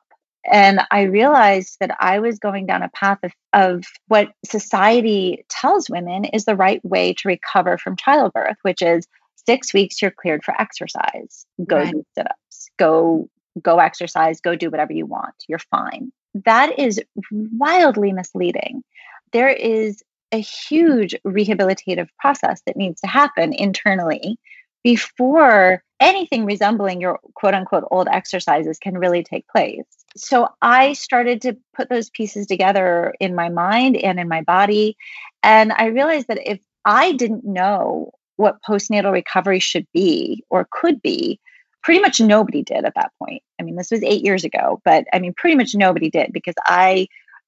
and 0.51 0.81
I 0.91 1.03
realized 1.03 1.77
that 1.79 1.95
I 1.99 2.19
was 2.19 2.39
going 2.39 2.65
down 2.65 2.83
a 2.83 2.89
path 2.89 3.19
of, 3.23 3.31
of 3.53 3.83
what 4.07 4.29
society 4.45 5.45
tells 5.49 5.89
women 5.89 6.25
is 6.25 6.45
the 6.45 6.55
right 6.55 6.83
way 6.85 7.13
to 7.13 7.27
recover 7.27 7.77
from 7.77 7.95
childbirth, 7.95 8.57
which 8.61 8.81
is 8.81 9.07
six 9.47 9.73
weeks 9.73 10.01
you're 10.01 10.11
cleared 10.11 10.43
for 10.43 10.59
exercise. 10.59 11.45
Go 11.65 11.77
right. 11.77 11.91
do 11.91 12.03
sit-ups, 12.15 12.69
go 12.77 13.29
go 13.61 13.79
exercise, 13.79 14.41
go 14.41 14.55
do 14.55 14.69
whatever 14.69 14.93
you 14.93 15.05
want. 15.05 15.35
You're 15.47 15.59
fine. 15.59 16.11
That 16.45 16.77
is 16.77 17.01
wildly 17.31 18.11
misleading. 18.11 18.83
There 19.31 19.49
is 19.49 20.03
a 20.31 20.37
huge 20.37 21.15
rehabilitative 21.25 22.07
process 22.19 22.61
that 22.65 22.75
needs 22.75 22.99
to 23.01 23.07
happen 23.07 23.53
internally 23.53 24.37
before 24.85 25.83
anything 25.99 26.45
resembling 26.45 27.01
your 27.01 27.19
quote 27.33 27.53
unquote 27.53 27.83
old 27.91 28.07
exercises 28.09 28.77
can 28.79 28.97
really 28.97 29.23
take 29.23 29.45
place 29.49 29.83
so 30.17 30.47
I 30.61 30.93
started 30.93 31.41
to 31.41 31.57
put 31.75 31.89
those 31.89 32.09
pieces 32.09 32.47
together 32.47 33.13
in 33.19 33.35
my 33.35 33.49
mind 33.49 33.97
and 33.97 34.19
in 34.19 34.29
my 34.29 34.41
body. 34.41 34.95
And 35.43 35.73
I 35.73 35.87
realized 35.87 36.27
that 36.29 36.49
if 36.49 36.59
I 36.85 37.11
didn't 37.11 37.43
know 37.43 38.11
what 38.37 38.61
postnatal 38.67 39.11
recovery 39.11 39.59
should 39.59 39.87
be 39.93 40.43
or 40.49 40.67
could 40.71 41.01
be, 41.01 41.39
pretty 41.83 41.99
much 41.99 42.19
nobody 42.19 42.63
did 42.63 42.85
at 42.85 42.95
that 42.95 43.11
point. 43.21 43.43
I 43.59 43.63
mean, 43.63 43.75
this 43.75 43.91
was 43.91 44.03
eight 44.03 44.23
years 44.23 44.43
ago, 44.43 44.81
but 44.85 45.05
I 45.13 45.19
mean, 45.19 45.33
pretty 45.35 45.55
much 45.55 45.75
nobody 45.75 46.09
did 46.09 46.31
because 46.31 46.55
I 46.65 47.07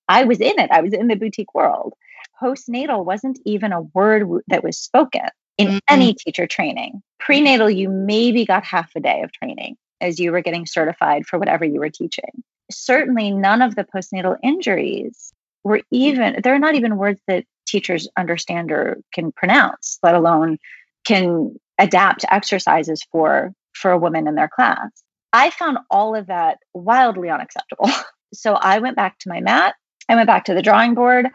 I 0.09 0.25
was 0.25 0.39
in 0.39 0.59
it. 0.59 0.71
I 0.71 0.81
was 0.81 0.93
in 0.93 1.07
the 1.07 1.15
boutique 1.15 1.53
world. 1.53 1.93
Postnatal 2.41 3.03
wasn't 3.03 3.39
even 3.45 3.71
a 3.71 3.81
word 3.81 4.27
that 4.47 4.63
was 4.63 4.77
spoken 4.77 5.27
in 5.57 5.67
mm-hmm. 5.67 5.77
any 5.87 6.13
teacher 6.13 6.47
training. 6.47 7.01
Prenatal, 7.19 7.69
you 7.69 7.89
maybe 7.89 8.45
got 8.45 8.63
half 8.63 8.91
a 8.95 8.99
day 8.99 9.21
of 9.21 9.31
training 9.31 9.75
as 10.01 10.19
you 10.19 10.31
were 10.31 10.41
getting 10.41 10.65
certified 10.65 11.25
for 11.25 11.39
whatever 11.39 11.65
you 11.65 11.79
were 11.79 11.89
teaching. 11.89 12.43
Certainly, 12.71 13.31
none 13.31 13.61
of 13.61 13.75
the 13.75 13.83
postnatal 13.85 14.37
injuries 14.43 15.33
were 15.63 15.81
even, 15.91 16.39
they're 16.43 16.59
not 16.59 16.75
even 16.75 16.97
words 16.97 17.21
that 17.27 17.45
teachers 17.65 18.07
understand 18.17 18.71
or 18.71 18.97
can 19.13 19.31
pronounce, 19.31 19.99
let 20.03 20.15
alone 20.15 20.57
can 21.05 21.57
adapt 21.77 22.25
exercises 22.29 23.03
for 23.11 23.53
for 23.73 23.91
a 23.91 23.97
woman 23.97 24.27
in 24.27 24.35
their 24.35 24.49
class. 24.49 24.89
I 25.33 25.51
found 25.51 25.77
all 25.91 26.15
of 26.15 26.27
that 26.27 26.57
wildly 26.73 27.29
unacceptable. 27.29 27.89
So 28.33 28.55
I 28.55 28.79
went 28.79 28.97
back 28.97 29.17
to 29.19 29.29
my 29.29 29.39
mat. 29.39 29.75
I 30.09 30.15
went 30.15 30.27
back 30.27 30.43
to 30.45 30.53
the 30.53 30.61
drawing 30.61 30.95
board. 30.95 31.29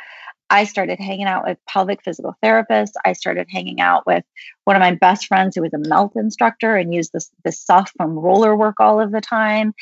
I 0.53 0.65
started 0.65 1.01
hanging 1.01 1.25
out 1.25 1.47
with 1.47 1.57
pelvic 1.67 2.03
physical 2.05 2.37
therapists. 2.45 2.93
I 3.07 3.15
started 3.15 3.47
hanging 3.51 3.81
out 3.81 4.07
with 4.07 4.23
one 4.65 4.77
of 4.77 4.81
my 4.81 4.95
best 4.95 5.27
friends 5.27 5.57
who 5.57 5.63
was 5.63 5.73
a 5.73 5.79
melt 5.79 6.15
instructor 6.15 6.77
and 6.77 6.93
used 6.93 7.11
this, 7.15 7.31
this 7.43 7.59
soft 7.59 7.95
foam 7.97 8.19
roller 8.19 8.55
work 8.55 8.75
all 8.79 9.01
of 9.01 9.13
the 9.13 9.23
time 9.23 9.73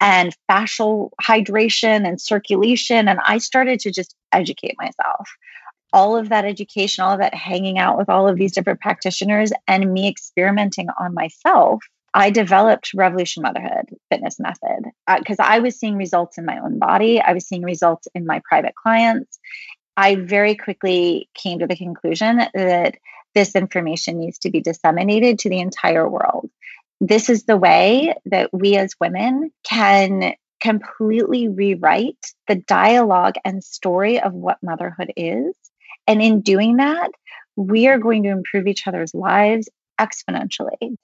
and 0.00 0.36
fascial 0.50 1.10
hydration 1.22 2.08
and 2.08 2.20
circulation. 2.20 3.06
And 3.06 3.20
I 3.24 3.38
started 3.38 3.78
to 3.80 3.92
just 3.92 4.16
educate 4.32 4.74
myself. 4.78 5.30
All 5.92 6.16
of 6.16 6.30
that 6.30 6.44
education, 6.44 7.04
all 7.04 7.12
of 7.12 7.20
that 7.20 7.32
hanging 7.32 7.78
out 7.78 7.96
with 7.96 8.08
all 8.08 8.26
of 8.26 8.36
these 8.36 8.52
different 8.52 8.80
practitioners 8.80 9.52
and 9.68 9.92
me 9.92 10.08
experimenting 10.08 10.88
on 10.98 11.14
myself 11.14 11.84
I 12.16 12.30
developed 12.30 12.92
Revolution 12.94 13.42
Motherhood 13.42 13.90
fitness 14.10 14.40
method 14.40 14.90
because 15.18 15.38
uh, 15.38 15.44
I 15.44 15.58
was 15.58 15.78
seeing 15.78 15.96
results 15.96 16.38
in 16.38 16.46
my 16.46 16.58
own 16.58 16.78
body. 16.78 17.20
I 17.20 17.34
was 17.34 17.46
seeing 17.46 17.62
results 17.62 18.08
in 18.14 18.24
my 18.24 18.40
private 18.48 18.74
clients. 18.74 19.38
I 19.96 20.16
very 20.16 20.56
quickly 20.56 21.28
came 21.34 21.60
to 21.60 21.66
the 21.66 21.76
conclusion 21.76 22.40
that 22.54 22.96
this 23.34 23.54
information 23.54 24.18
needs 24.18 24.38
to 24.40 24.50
be 24.50 24.60
disseminated 24.60 25.40
to 25.40 25.48
the 25.48 25.60
entire 25.60 26.08
world. 26.08 26.50
This 27.00 27.28
is 27.28 27.44
the 27.44 27.56
way 27.56 28.14
that 28.26 28.52
we 28.52 28.76
as 28.76 28.94
women 29.00 29.50
can 29.62 30.34
completely 30.60 31.48
rewrite 31.48 32.18
the 32.48 32.54
dialogue 32.54 33.34
and 33.44 33.62
story 33.62 34.20
of 34.20 34.32
what 34.32 34.62
motherhood 34.62 35.12
is. 35.16 35.54
And 36.06 36.22
in 36.22 36.40
doing 36.40 36.76
that, 36.76 37.10
we 37.56 37.88
are 37.88 37.98
going 37.98 38.22
to 38.22 38.30
improve 38.30 38.66
each 38.66 38.86
other's 38.86 39.14
lives 39.14 39.68
exponentially. 40.00 40.96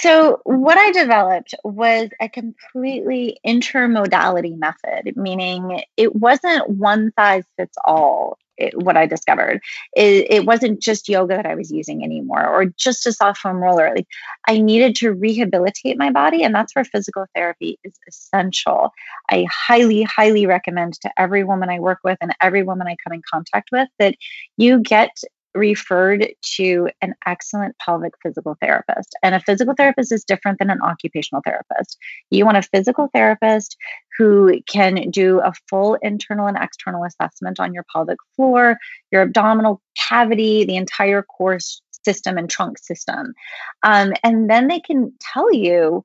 So, 0.00 0.40
what 0.44 0.78
I 0.78 0.92
developed 0.92 1.54
was 1.64 2.10
a 2.20 2.28
completely 2.28 3.38
intermodality 3.46 4.56
method, 4.58 5.16
meaning 5.16 5.82
it 5.96 6.14
wasn't 6.14 6.68
one 6.68 7.12
size 7.18 7.44
fits 7.56 7.76
all. 7.84 8.38
It, 8.56 8.76
what 8.76 8.94
I 8.94 9.06
discovered 9.06 9.62
it, 9.94 10.26
it 10.30 10.44
wasn't 10.44 10.82
just 10.82 11.08
yoga 11.08 11.36
that 11.36 11.46
I 11.46 11.54
was 11.54 11.70
using 11.70 12.04
anymore, 12.04 12.46
or 12.46 12.66
just 12.66 13.06
a 13.06 13.12
soft 13.12 13.40
foam 13.40 13.56
roller. 13.56 13.90
Like 13.94 14.06
I 14.46 14.58
needed 14.58 14.96
to 14.96 15.12
rehabilitate 15.12 15.96
my 15.96 16.10
body, 16.10 16.42
and 16.42 16.54
that's 16.54 16.74
where 16.76 16.84
physical 16.84 17.24
therapy 17.34 17.78
is 17.84 17.94
essential. 18.06 18.92
I 19.30 19.46
highly, 19.50 20.02
highly 20.02 20.46
recommend 20.46 21.00
to 21.00 21.10
every 21.16 21.42
woman 21.42 21.70
I 21.70 21.80
work 21.80 22.00
with 22.04 22.18
and 22.20 22.34
every 22.42 22.62
woman 22.62 22.86
I 22.86 22.96
come 23.02 23.14
in 23.14 23.22
contact 23.30 23.70
with 23.72 23.88
that 23.98 24.14
you 24.58 24.80
get 24.80 25.10
referred 25.54 26.28
to 26.56 26.88
an 27.02 27.14
excellent 27.26 27.76
pelvic 27.78 28.12
physical 28.22 28.56
therapist. 28.60 29.16
And 29.22 29.34
a 29.34 29.40
physical 29.40 29.74
therapist 29.76 30.12
is 30.12 30.24
different 30.24 30.58
than 30.58 30.70
an 30.70 30.80
occupational 30.82 31.42
therapist. 31.44 31.98
You 32.30 32.44
want 32.44 32.58
a 32.58 32.62
physical 32.62 33.08
therapist 33.12 33.76
who 34.16 34.60
can 34.70 35.10
do 35.10 35.40
a 35.40 35.52
full 35.68 35.94
internal 36.02 36.46
and 36.46 36.56
external 36.56 37.04
assessment 37.04 37.58
on 37.58 37.72
your 37.72 37.84
pelvic 37.92 38.18
floor, 38.36 38.76
your 39.10 39.22
abdominal 39.22 39.80
cavity, 39.96 40.64
the 40.64 40.76
entire 40.76 41.22
core 41.22 41.58
system 42.04 42.38
and 42.38 42.48
trunk 42.48 42.78
system. 42.78 43.34
Um, 43.82 44.12
and 44.22 44.48
then 44.48 44.68
they 44.68 44.80
can 44.80 45.12
tell 45.20 45.52
you 45.52 46.04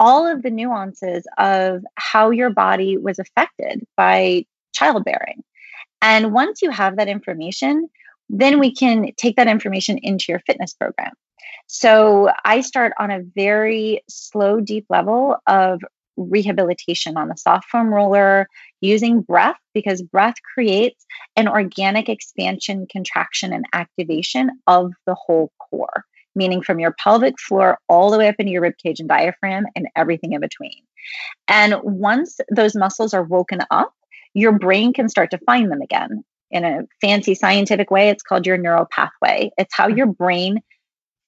all 0.00 0.26
of 0.26 0.42
the 0.42 0.50
nuances 0.50 1.26
of 1.38 1.82
how 1.96 2.30
your 2.30 2.50
body 2.50 2.96
was 2.96 3.18
affected 3.18 3.84
by 3.96 4.44
childbearing. 4.72 5.42
And 6.00 6.32
once 6.32 6.62
you 6.62 6.70
have 6.70 6.96
that 6.96 7.08
information, 7.08 7.88
then 8.28 8.58
we 8.58 8.74
can 8.74 9.12
take 9.16 9.36
that 9.36 9.48
information 9.48 9.98
into 9.98 10.26
your 10.28 10.40
fitness 10.40 10.74
program. 10.74 11.12
So 11.66 12.30
I 12.44 12.60
start 12.62 12.92
on 12.98 13.10
a 13.10 13.22
very 13.34 14.02
slow, 14.08 14.60
deep 14.60 14.86
level 14.88 15.36
of 15.46 15.80
rehabilitation 16.16 17.16
on 17.16 17.28
the 17.28 17.36
soft 17.36 17.68
foam 17.70 17.92
roller 17.92 18.48
using 18.80 19.20
breath 19.20 19.58
because 19.72 20.02
breath 20.02 20.34
creates 20.54 21.06
an 21.36 21.48
organic 21.48 22.08
expansion, 22.08 22.86
contraction, 22.90 23.52
and 23.52 23.66
activation 23.72 24.50
of 24.66 24.92
the 25.06 25.14
whole 25.14 25.52
core, 25.58 26.04
meaning 26.34 26.62
from 26.62 26.80
your 26.80 26.94
pelvic 26.98 27.38
floor 27.38 27.78
all 27.88 28.10
the 28.10 28.18
way 28.18 28.28
up 28.28 28.34
into 28.38 28.52
your 28.52 28.62
rib 28.62 28.74
cage 28.82 29.00
and 29.00 29.08
diaphragm 29.08 29.66
and 29.76 29.88
everything 29.94 30.32
in 30.32 30.40
between. 30.40 30.82
And 31.46 31.76
once 31.82 32.38
those 32.50 32.74
muscles 32.74 33.14
are 33.14 33.22
woken 33.22 33.60
up, 33.70 33.92
your 34.34 34.58
brain 34.58 34.92
can 34.92 35.08
start 35.08 35.30
to 35.30 35.38
find 35.38 35.70
them 35.70 35.82
again 35.82 36.24
in 36.50 36.64
a 36.64 36.82
fancy 37.00 37.34
scientific 37.34 37.90
way, 37.90 38.08
it's 38.08 38.22
called 38.22 38.46
your 38.46 38.56
neural 38.56 38.86
pathway. 38.90 39.50
It's 39.58 39.74
how 39.74 39.88
your 39.88 40.06
brain 40.06 40.60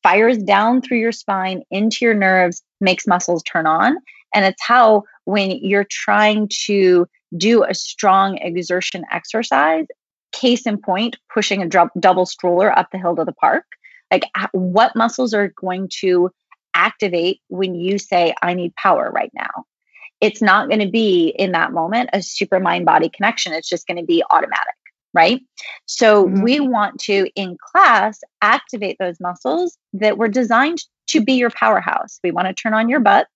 fires 0.02 0.38
down 0.38 0.80
through 0.80 0.98
your 0.98 1.12
spine 1.12 1.62
into 1.70 2.04
your 2.04 2.14
nerves, 2.14 2.62
makes 2.80 3.06
muscles 3.06 3.42
turn 3.42 3.66
on. 3.66 3.96
And 4.34 4.44
it's 4.44 4.62
how, 4.62 5.04
when 5.24 5.50
you're 5.50 5.86
trying 5.88 6.48
to 6.66 7.06
do 7.36 7.64
a 7.64 7.74
strong 7.74 8.38
exertion 8.38 9.04
exercise, 9.12 9.86
case 10.32 10.66
in 10.66 10.78
point, 10.78 11.16
pushing 11.32 11.62
a 11.62 11.68
dr- 11.68 11.90
double 11.98 12.26
stroller 12.26 12.76
up 12.76 12.88
the 12.92 12.98
hill 12.98 13.16
to 13.16 13.24
the 13.24 13.32
park, 13.32 13.64
like 14.10 14.24
what 14.52 14.96
muscles 14.96 15.34
are 15.34 15.52
going 15.60 15.88
to 16.00 16.30
activate 16.74 17.40
when 17.48 17.74
you 17.74 17.98
say, 17.98 18.34
I 18.42 18.54
need 18.54 18.74
power 18.76 19.10
right 19.12 19.30
now? 19.34 19.64
It's 20.20 20.42
not 20.42 20.68
going 20.68 20.80
to 20.80 20.90
be 20.90 21.28
in 21.28 21.52
that 21.52 21.72
moment 21.72 22.10
a 22.12 22.22
super 22.22 22.60
mind 22.60 22.86
body 22.86 23.08
connection. 23.08 23.52
It's 23.52 23.68
just 23.68 23.86
going 23.86 23.96
to 23.96 24.04
be 24.04 24.22
automatic 24.30 24.74
right? 25.14 25.40
So 25.86 26.26
mm-hmm. 26.26 26.42
we 26.42 26.60
want 26.60 27.00
to, 27.00 27.28
in 27.34 27.56
class, 27.72 28.20
activate 28.42 28.96
those 28.98 29.20
muscles 29.20 29.76
that 29.94 30.18
were 30.18 30.28
designed 30.28 30.78
to 31.08 31.24
be 31.24 31.34
your 31.34 31.50
powerhouse. 31.50 32.20
We 32.22 32.30
want 32.30 32.48
to 32.48 32.54
turn 32.54 32.74
on 32.74 32.88
your 32.88 33.00
butt, 33.00 33.26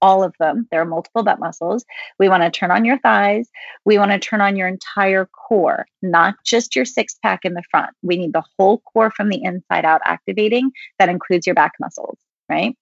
all 0.00 0.22
of 0.22 0.34
them. 0.38 0.66
There 0.70 0.80
are 0.80 0.86
multiple 0.86 1.22
butt 1.22 1.38
muscles. 1.38 1.84
We 2.18 2.28
want 2.28 2.42
to 2.42 2.50
turn 2.50 2.70
on 2.70 2.84
your 2.84 2.98
thighs. 2.98 3.48
We 3.84 3.98
want 3.98 4.12
to 4.12 4.18
turn 4.18 4.40
on 4.40 4.56
your 4.56 4.68
entire 4.68 5.26
core, 5.26 5.86
not 6.02 6.36
just 6.44 6.74
your 6.74 6.84
six 6.84 7.16
pack 7.22 7.40
in 7.44 7.54
the 7.54 7.62
front. 7.70 7.90
We 8.02 8.16
need 8.16 8.32
the 8.32 8.44
whole 8.58 8.78
core 8.78 9.10
from 9.10 9.28
the 9.28 9.42
inside 9.42 9.84
out 9.84 10.00
activating. 10.04 10.70
That 10.98 11.08
includes 11.08 11.46
your 11.46 11.54
back 11.54 11.72
muscles 11.80 12.18
right? 12.48 12.76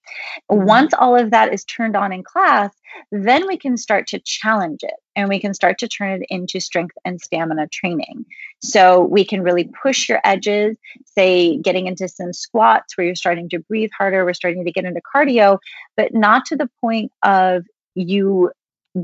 Mm-hmm. 0.51 0.65
Once 0.65 0.95
all 0.95 1.17
of 1.17 1.31
that 1.31 1.53
is 1.53 1.65
turned 1.65 1.97
on 1.97 2.13
in 2.13 2.23
class, 2.23 2.73
then 3.11 3.47
we 3.47 3.57
can 3.57 3.77
start 3.77 4.07
to 4.09 4.21
challenge 4.21 4.81
it 4.83 4.95
and 5.15 5.29
we 5.29 5.41
can 5.41 5.55
start 5.55 5.79
to 5.79 5.89
turn 5.89 6.23
it 6.23 6.27
into 6.31 6.61
strength 6.61 6.97
and 7.05 7.21
stamina 7.21 7.69
training. 7.69 8.25
So 8.63 9.03
we 9.03 9.25
can 9.25 9.43
really 9.43 9.71
push 9.83 10.09
your 10.09 10.21
edges, 10.25 10.77
say 11.05 11.59
getting 11.59 11.87
into 11.87 12.09
some 12.09 12.33
squats 12.33 12.97
where 12.97 13.07
you're 13.07 13.17
starting 13.17 13.49
to 13.51 13.59
breathe 13.59 13.91
harder, 13.97 14.25
we're 14.25 14.35
starting 14.35 14.65
to 14.65 14.73
get 14.73 14.85
into 14.85 15.01
cardio, 15.15 15.59
but 15.97 16.15
not 16.15 16.47
to 16.47 16.57
the 16.57 16.71
point 16.81 17.13
of 17.23 17.65
you 17.95 18.51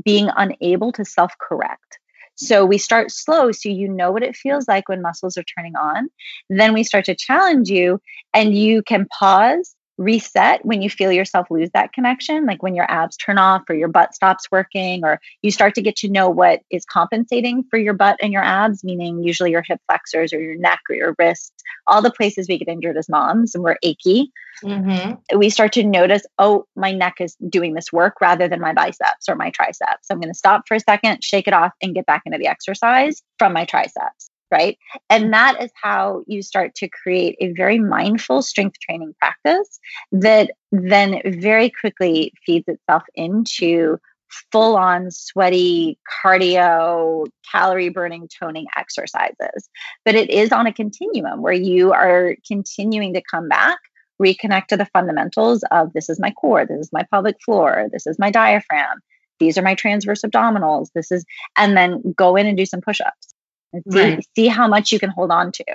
being 0.03 0.29
unable 0.35 0.91
to 0.93 1.05
self 1.05 1.33
correct. 1.39 1.99
So 2.35 2.65
we 2.65 2.77
start 2.79 3.11
slow 3.11 3.51
so 3.51 3.69
you 3.69 3.87
know 3.87 4.11
what 4.11 4.23
it 4.23 4.35
feels 4.35 4.67
like 4.67 4.89
when 4.89 5.01
muscles 5.01 5.37
are 5.37 5.43
turning 5.43 5.75
on. 5.75 6.09
Then 6.49 6.73
we 6.73 6.83
start 6.83 7.05
to 7.05 7.15
challenge 7.15 7.69
you 7.69 8.01
and 8.33 8.55
you 8.55 8.81
can 8.81 9.05
pause 9.05 9.75
reset 9.97 10.65
when 10.65 10.81
you 10.81 10.89
feel 10.89 11.11
yourself 11.11 11.47
lose 11.49 11.69
that 11.71 11.93
connection, 11.93 12.45
like 12.45 12.63
when 12.63 12.75
your 12.75 12.89
abs 12.89 13.17
turn 13.17 13.37
off 13.37 13.63
or 13.69 13.75
your 13.75 13.87
butt 13.87 14.15
stops 14.15 14.49
working, 14.51 15.03
or 15.03 15.19
you 15.41 15.51
start 15.51 15.75
to 15.75 15.81
get 15.81 15.95
to 15.97 16.09
know 16.09 16.29
what 16.29 16.61
is 16.69 16.85
compensating 16.85 17.63
for 17.69 17.77
your 17.77 17.93
butt 17.93 18.17
and 18.21 18.33
your 18.33 18.43
abs, 18.43 18.83
meaning 18.83 19.23
usually 19.23 19.51
your 19.51 19.63
hip 19.65 19.79
flexors 19.87 20.33
or 20.33 20.39
your 20.39 20.55
neck 20.55 20.79
or 20.89 20.95
your 20.95 21.15
wrists, 21.19 21.51
all 21.87 22.01
the 22.01 22.11
places 22.11 22.47
we 22.47 22.57
get 22.57 22.67
injured 22.67 22.97
as 22.97 23.09
moms 23.09 23.53
and 23.53 23.63
we're 23.63 23.77
achy. 23.83 24.31
Mm-hmm. 24.63 25.37
We 25.37 25.49
start 25.49 25.73
to 25.73 25.83
notice, 25.83 26.23
oh, 26.37 26.65
my 26.75 26.91
neck 26.91 27.15
is 27.19 27.35
doing 27.49 27.73
this 27.73 27.91
work 27.91 28.21
rather 28.21 28.47
than 28.47 28.61
my 28.61 28.73
biceps 28.73 29.27
or 29.27 29.35
my 29.35 29.49
triceps. 29.49 30.07
I'm 30.09 30.19
going 30.19 30.31
to 30.31 30.37
stop 30.37 30.67
for 30.67 30.75
a 30.75 30.79
second, 30.79 31.23
shake 31.23 31.47
it 31.47 31.53
off, 31.53 31.71
and 31.81 31.93
get 31.93 32.05
back 32.05 32.23
into 32.25 32.37
the 32.37 32.47
exercise 32.47 33.21
from 33.37 33.53
my 33.53 33.65
triceps 33.65 34.29
right? 34.53 34.77
And 35.09 35.23
mm-hmm. 35.23 35.31
that 35.31 35.63
is 35.63 35.71
how 35.81 36.23
you 36.27 36.43
start 36.43 36.75
to 36.75 36.87
create 36.87 37.35
a 37.41 37.51
very 37.53 37.79
mindful 37.79 38.43
strength 38.43 38.79
training 38.79 39.15
practice 39.19 39.79
that 40.11 40.51
then 40.71 41.21
very 41.25 41.71
quickly 41.71 42.31
feeds 42.45 42.67
itself 42.67 43.03
into 43.15 43.97
full 44.51 44.75
on 44.75 45.11
sweaty 45.11 45.97
cardio, 46.23 47.25
calorie 47.51 47.89
burning, 47.89 48.29
toning 48.39 48.67
exercises. 48.77 49.69
But 50.05 50.15
it 50.15 50.29
is 50.29 50.51
on 50.51 50.67
a 50.67 50.73
continuum 50.73 51.41
where 51.41 51.53
you 51.53 51.91
are 51.91 52.35
continuing 52.47 53.13
to 53.15 53.21
come 53.29 53.49
back, 53.49 53.77
reconnect 54.21 54.67
to 54.67 54.77
the 54.77 54.87
fundamentals 54.93 55.63
of 55.71 55.93
this 55.93 56.09
is 56.09 56.19
my 56.19 56.31
core, 56.31 56.65
this 56.65 56.79
is 56.79 56.93
my 56.93 57.03
pelvic 57.11 57.37
floor, 57.43 57.87
this 57.91 58.05
is 58.05 58.19
my 58.19 58.31
diaphragm, 58.31 58.99
these 59.39 59.57
are 59.57 59.63
my 59.63 59.75
transverse 59.75 60.21
abdominals. 60.21 60.89
This 60.93 61.11
is, 61.11 61.25
and 61.55 61.75
then 61.75 62.13
go 62.15 62.35
in 62.35 62.47
and 62.47 62.57
do 62.57 62.65
some 62.65 62.81
push 62.81 63.01
ups 63.01 63.32
right. 63.85 64.25
see 64.35 64.47
how 64.47 64.67
much 64.67 64.91
you 64.91 64.99
can 64.99 65.09
hold 65.09 65.31
on 65.31 65.51
to. 65.53 65.65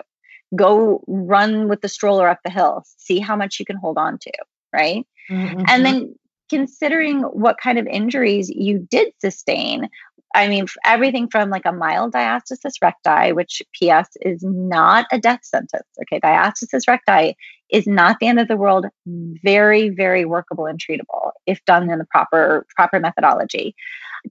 Go 0.56 1.04
run 1.06 1.68
with 1.68 1.82
the 1.82 1.88
stroller 1.88 2.28
up 2.28 2.40
the 2.44 2.50
hill, 2.50 2.84
see 2.96 3.18
how 3.18 3.36
much 3.36 3.58
you 3.58 3.66
can 3.66 3.76
hold 3.76 3.98
on 3.98 4.18
to. 4.18 4.32
Right. 4.72 5.06
Mm-hmm. 5.30 5.62
And 5.68 5.84
then 5.84 6.14
considering 6.48 7.20
what 7.20 7.58
kind 7.62 7.78
of 7.78 7.86
injuries 7.86 8.48
you 8.48 8.86
did 8.90 9.12
sustain 9.20 9.88
I 10.34 10.48
mean, 10.48 10.66
everything 10.84 11.28
from 11.28 11.50
like 11.50 11.64
a 11.64 11.72
mild 11.72 12.12
diastasis 12.12 12.74
recti, 12.82 13.32
which 13.32 13.62
PS 13.74 14.10
is 14.20 14.42
not 14.42 15.06
a 15.10 15.18
death 15.18 15.40
sentence. 15.42 15.88
Okay, 16.02 16.20
diastasis 16.20 16.86
recti 16.86 17.34
is 17.70 17.86
not 17.86 18.18
the 18.20 18.26
end 18.26 18.38
of 18.38 18.48
the 18.48 18.56
world. 18.56 18.86
Very, 19.06 19.88
very 19.88 20.24
workable 20.24 20.66
and 20.66 20.78
treatable 20.78 21.27
if 21.48 21.64
done 21.64 21.90
in 21.90 21.98
the 21.98 22.04
proper 22.04 22.66
proper 22.74 23.00
methodology. 23.00 23.74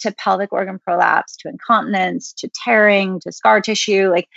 To 0.02 0.12
pelvic 0.12 0.52
organ 0.52 0.80
prolapse, 0.80 1.38
to 1.38 1.50
incontinence, 1.50 2.34
to 2.34 2.50
tearing, 2.50 3.20
to 3.22 3.32
scar 3.32 3.62
tissue, 3.62 4.10
like 4.10 4.28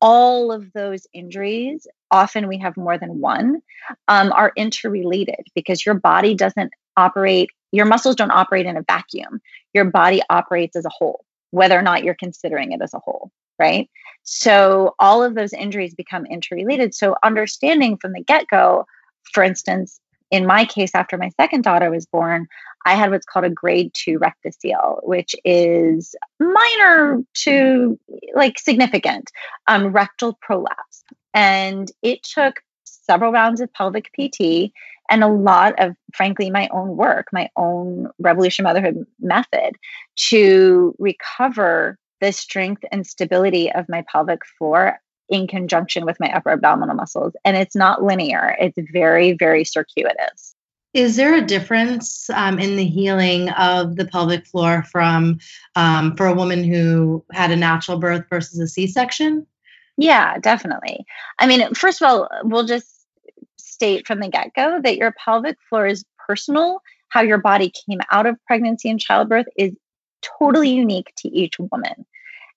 all 0.00 0.52
of 0.52 0.72
those 0.74 1.06
injuries. 1.12 1.86
Often 2.10 2.46
we 2.46 2.58
have 2.58 2.76
more 2.76 2.98
than 2.98 3.20
one. 3.20 3.62
Um, 4.06 4.32
are 4.32 4.52
interrelated 4.54 5.46
because 5.54 5.84
your 5.84 5.94
body 5.94 6.34
doesn't 6.34 6.72
operate 6.96 7.50
your 7.72 7.86
muscles 7.86 8.16
don't 8.16 8.30
operate 8.30 8.66
in 8.66 8.76
a 8.76 8.82
vacuum. 8.82 9.40
Your 9.74 9.84
body 9.84 10.22
operates 10.30 10.76
as 10.76 10.84
a 10.84 10.90
whole, 10.90 11.24
whether 11.50 11.78
or 11.78 11.82
not 11.82 12.04
you're 12.04 12.14
considering 12.14 12.72
it 12.72 12.80
as 12.82 12.94
a 12.94 12.98
whole, 12.98 13.30
right? 13.58 13.90
So 14.22 14.94
all 14.98 15.22
of 15.22 15.34
those 15.34 15.52
injuries 15.52 15.94
become 15.94 16.26
interrelated. 16.26 16.94
So 16.94 17.16
understanding 17.22 17.98
from 17.98 18.12
the 18.12 18.22
get 18.22 18.46
go, 18.50 18.86
for 19.32 19.42
instance, 19.42 20.00
in 20.30 20.46
my 20.46 20.64
case, 20.64 20.90
after 20.94 21.16
my 21.16 21.30
second 21.40 21.62
daughter 21.62 21.90
was 21.90 22.06
born, 22.06 22.46
I 22.84 22.94
had 22.94 23.10
what's 23.10 23.26
called 23.26 23.44
a 23.44 23.50
grade 23.50 23.90
two 23.94 24.18
rectocele, 24.18 25.00
which 25.02 25.34
is 25.44 26.14
minor 26.38 27.22
to 27.44 27.98
like 28.34 28.58
significant 28.58 29.30
um, 29.66 29.88
rectal 29.88 30.38
prolapse. 30.40 31.02
And 31.34 31.90
it 32.02 32.22
took 32.22 32.60
several 32.84 33.32
rounds 33.32 33.60
of 33.60 33.72
pelvic 33.72 34.10
PT 34.12 34.72
and 35.10 35.24
a 35.24 35.28
lot 35.28 35.74
of, 35.78 35.96
frankly, 36.14 36.50
my 36.50 36.68
own 36.70 36.96
work, 36.96 37.28
my 37.32 37.48
own 37.56 38.10
revolution 38.18 38.64
motherhood 38.64 39.06
method 39.20 39.76
to 40.16 40.94
recover 40.98 41.98
the 42.20 42.32
strength 42.32 42.82
and 42.92 43.06
stability 43.06 43.72
of 43.72 43.88
my 43.88 44.04
pelvic 44.10 44.44
floor 44.58 44.98
in 45.28 45.46
conjunction 45.46 46.04
with 46.04 46.18
my 46.20 46.34
upper 46.34 46.50
abdominal 46.50 46.94
muscles. 46.94 47.34
And 47.44 47.56
it's 47.56 47.76
not 47.76 48.02
linear, 48.02 48.56
it's 48.60 48.78
very, 48.92 49.32
very 49.32 49.64
circuitous. 49.64 50.54
Is 50.94 51.16
there 51.16 51.34
a 51.34 51.42
difference 51.42 52.30
um, 52.30 52.58
in 52.58 52.76
the 52.76 52.84
healing 52.84 53.50
of 53.50 53.96
the 53.96 54.06
pelvic 54.06 54.46
floor 54.46 54.82
from 54.90 55.38
um, 55.76 56.16
for 56.16 56.26
a 56.26 56.34
woman 56.34 56.64
who 56.64 57.24
had 57.30 57.50
a 57.50 57.56
natural 57.56 57.98
birth 57.98 58.24
versus 58.30 58.58
a 58.58 58.66
C-section? 58.66 59.46
Yeah, 59.98 60.38
definitely. 60.38 61.04
I 61.38 61.46
mean, 61.46 61.74
first 61.74 62.00
of 62.00 62.08
all, 62.08 62.28
we'll 62.42 62.64
just 62.64 62.88
state 63.58 64.06
from 64.06 64.20
the 64.20 64.28
get 64.28 64.54
go 64.54 64.80
that 64.82 64.96
your 64.96 65.14
pelvic 65.24 65.58
floor 65.68 65.86
is 65.86 66.04
personal. 66.26 66.80
How 67.10 67.20
your 67.20 67.38
body 67.38 67.70
came 67.86 68.00
out 68.10 68.26
of 68.26 68.36
pregnancy 68.46 68.88
and 68.88 69.00
childbirth 69.00 69.46
is 69.56 69.76
totally 70.22 70.70
unique 70.70 71.12
to 71.18 71.28
each 71.28 71.58
woman. 71.58 72.06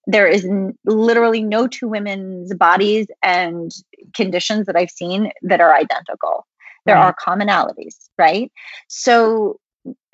There 0.08 0.28
is 0.28 0.46
n- 0.46 0.78
literally 0.86 1.44
no 1.44 1.68
two 1.68 1.88
women's 1.88 2.54
bodies 2.54 3.08
and 3.24 3.72
conditions 4.14 4.66
that 4.66 4.76
I've 4.76 4.90
seen 4.90 5.32
that 5.44 5.62
are 5.62 5.74
identical. 5.74 6.46
There 6.86 6.96
right. 6.96 7.06
are 7.06 7.16
commonalities, 7.16 7.96
right? 8.18 8.52
So, 8.88 9.60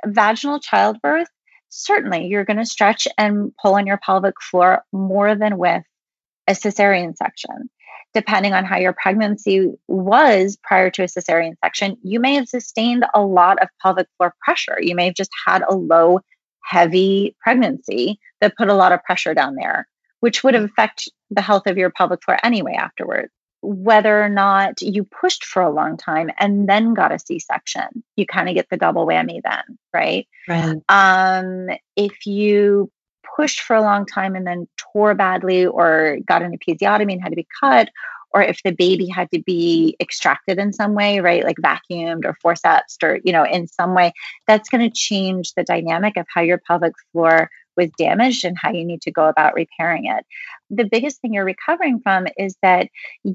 vaginal 0.06 0.60
childbirth, 0.60 1.30
certainly 1.70 2.28
you're 2.28 2.46
going 2.46 2.58
to 2.58 2.66
stretch 2.66 3.08
and 3.18 3.54
pull 3.62 3.76
on 3.76 3.88
your 3.88 4.00
pelvic 4.06 4.36
floor 4.42 4.84
more 4.92 5.36
than 5.36 5.58
with 5.58 5.84
a 6.48 6.52
cesarean 6.52 7.16
section 7.16 7.70
depending 8.18 8.54
on 8.54 8.66
how 8.66 8.78
your 8.78 8.94
pregnancy 8.94 9.72
was 9.88 10.58
prior 10.64 10.90
to 10.90 11.04
a 11.04 11.06
cesarean 11.06 11.54
section, 11.64 11.98
you 12.02 12.20
may 12.20 12.34
have 12.34 12.48
sustained 12.48 13.06
a 13.14 13.22
lot 13.22 13.62
of 13.62 13.70
pelvic 13.82 14.08
floor 14.18 14.34
pressure. 14.42 14.78
You 14.82 14.96
may 14.96 15.06
have 15.06 15.14
just 15.14 15.30
had 15.46 15.62
a 15.68 15.76
low, 15.76 16.22
heavy 16.68 17.36
pregnancy 17.42 18.20
that 18.42 18.58
put 18.58 18.70
a 18.70 18.74
lot 18.74 18.92
of 18.92 19.04
pressure 19.04 19.34
down 19.34 19.56
there, 19.56 19.88
which 20.20 20.44
would 20.44 20.56
affect 20.56 21.10
the 21.32 21.42
health 21.42 21.68
of 21.68 21.78
your 21.78 21.90
pelvic 21.90 22.24
floor 22.24 22.38
anyway 22.44 22.74
afterwards. 22.74 23.32
Whether 23.62 24.22
or 24.22 24.30
not 24.30 24.82
you 24.82 25.04
pushed 25.04 25.44
for 25.44 25.62
a 25.62 25.72
long 25.72 25.98
time 25.98 26.30
and 26.40 26.70
then 26.70 26.94
got 26.94 27.12
a 27.12 27.20
C 27.20 27.40
section, 27.40 28.04
you 28.16 28.26
kind 28.26 28.50
of 28.50 28.56
get 28.56 28.70
the 28.70 28.78
double 28.78 29.06
whammy 29.06 29.42
then, 29.44 29.78
right? 29.94 30.28
Right. 30.48 30.78
Um, 30.90 31.70
if 31.96 32.26
you 32.26 32.92
pushed 33.36 33.62
for 33.62 33.76
a 33.76 33.82
long 33.82 34.06
time 34.06 34.36
and 34.36 34.46
then 34.46 34.68
tore 34.78 35.14
badly 35.14 35.66
or 35.66 36.18
got 36.26 36.42
an 36.42 36.58
episiotomy 36.58 37.14
and 37.14 37.22
had 37.22 37.30
to 37.30 37.36
be 37.36 37.48
cut 37.60 37.90
or 38.34 38.42
if 38.42 38.62
the 38.64 38.72
baby 38.72 39.08
had 39.08 39.30
to 39.32 39.42
be 39.42 39.96
extracted 40.00 40.58
in 40.58 40.74
some 40.74 40.94
way 40.94 41.20
right 41.20 41.44
like 41.44 41.58
vacuumed 41.58 42.26
or 42.26 42.36
forceps 42.42 42.98
or 43.04 43.20
you 43.24 43.32
know 43.32 43.44
in 43.44 43.68
some 43.68 43.94
way 43.94 44.12
that's 44.48 44.70
going 44.70 44.88
to 44.88 44.96
change 44.96 45.54
the 45.54 45.64
dynamic 45.64 46.18
of 46.18 46.26
how 46.34 46.42
your 46.42 46.60
pelvic 46.68 46.94
floor 47.12 47.50
was 47.76 47.90
damaged 47.98 48.44
and 48.44 48.58
how 48.60 48.72
you 48.72 48.84
need 48.84 49.02
to 49.02 49.12
go 49.12 49.28
about 49.28 49.54
repairing 49.54 50.06
it 50.06 50.26
the 50.70 50.86
biggest 50.86 51.22
thing 51.22 51.34
you're 51.34 51.46
recovering 51.46 52.00
from 52.02 52.28
is 52.38 52.56
that 52.62 52.90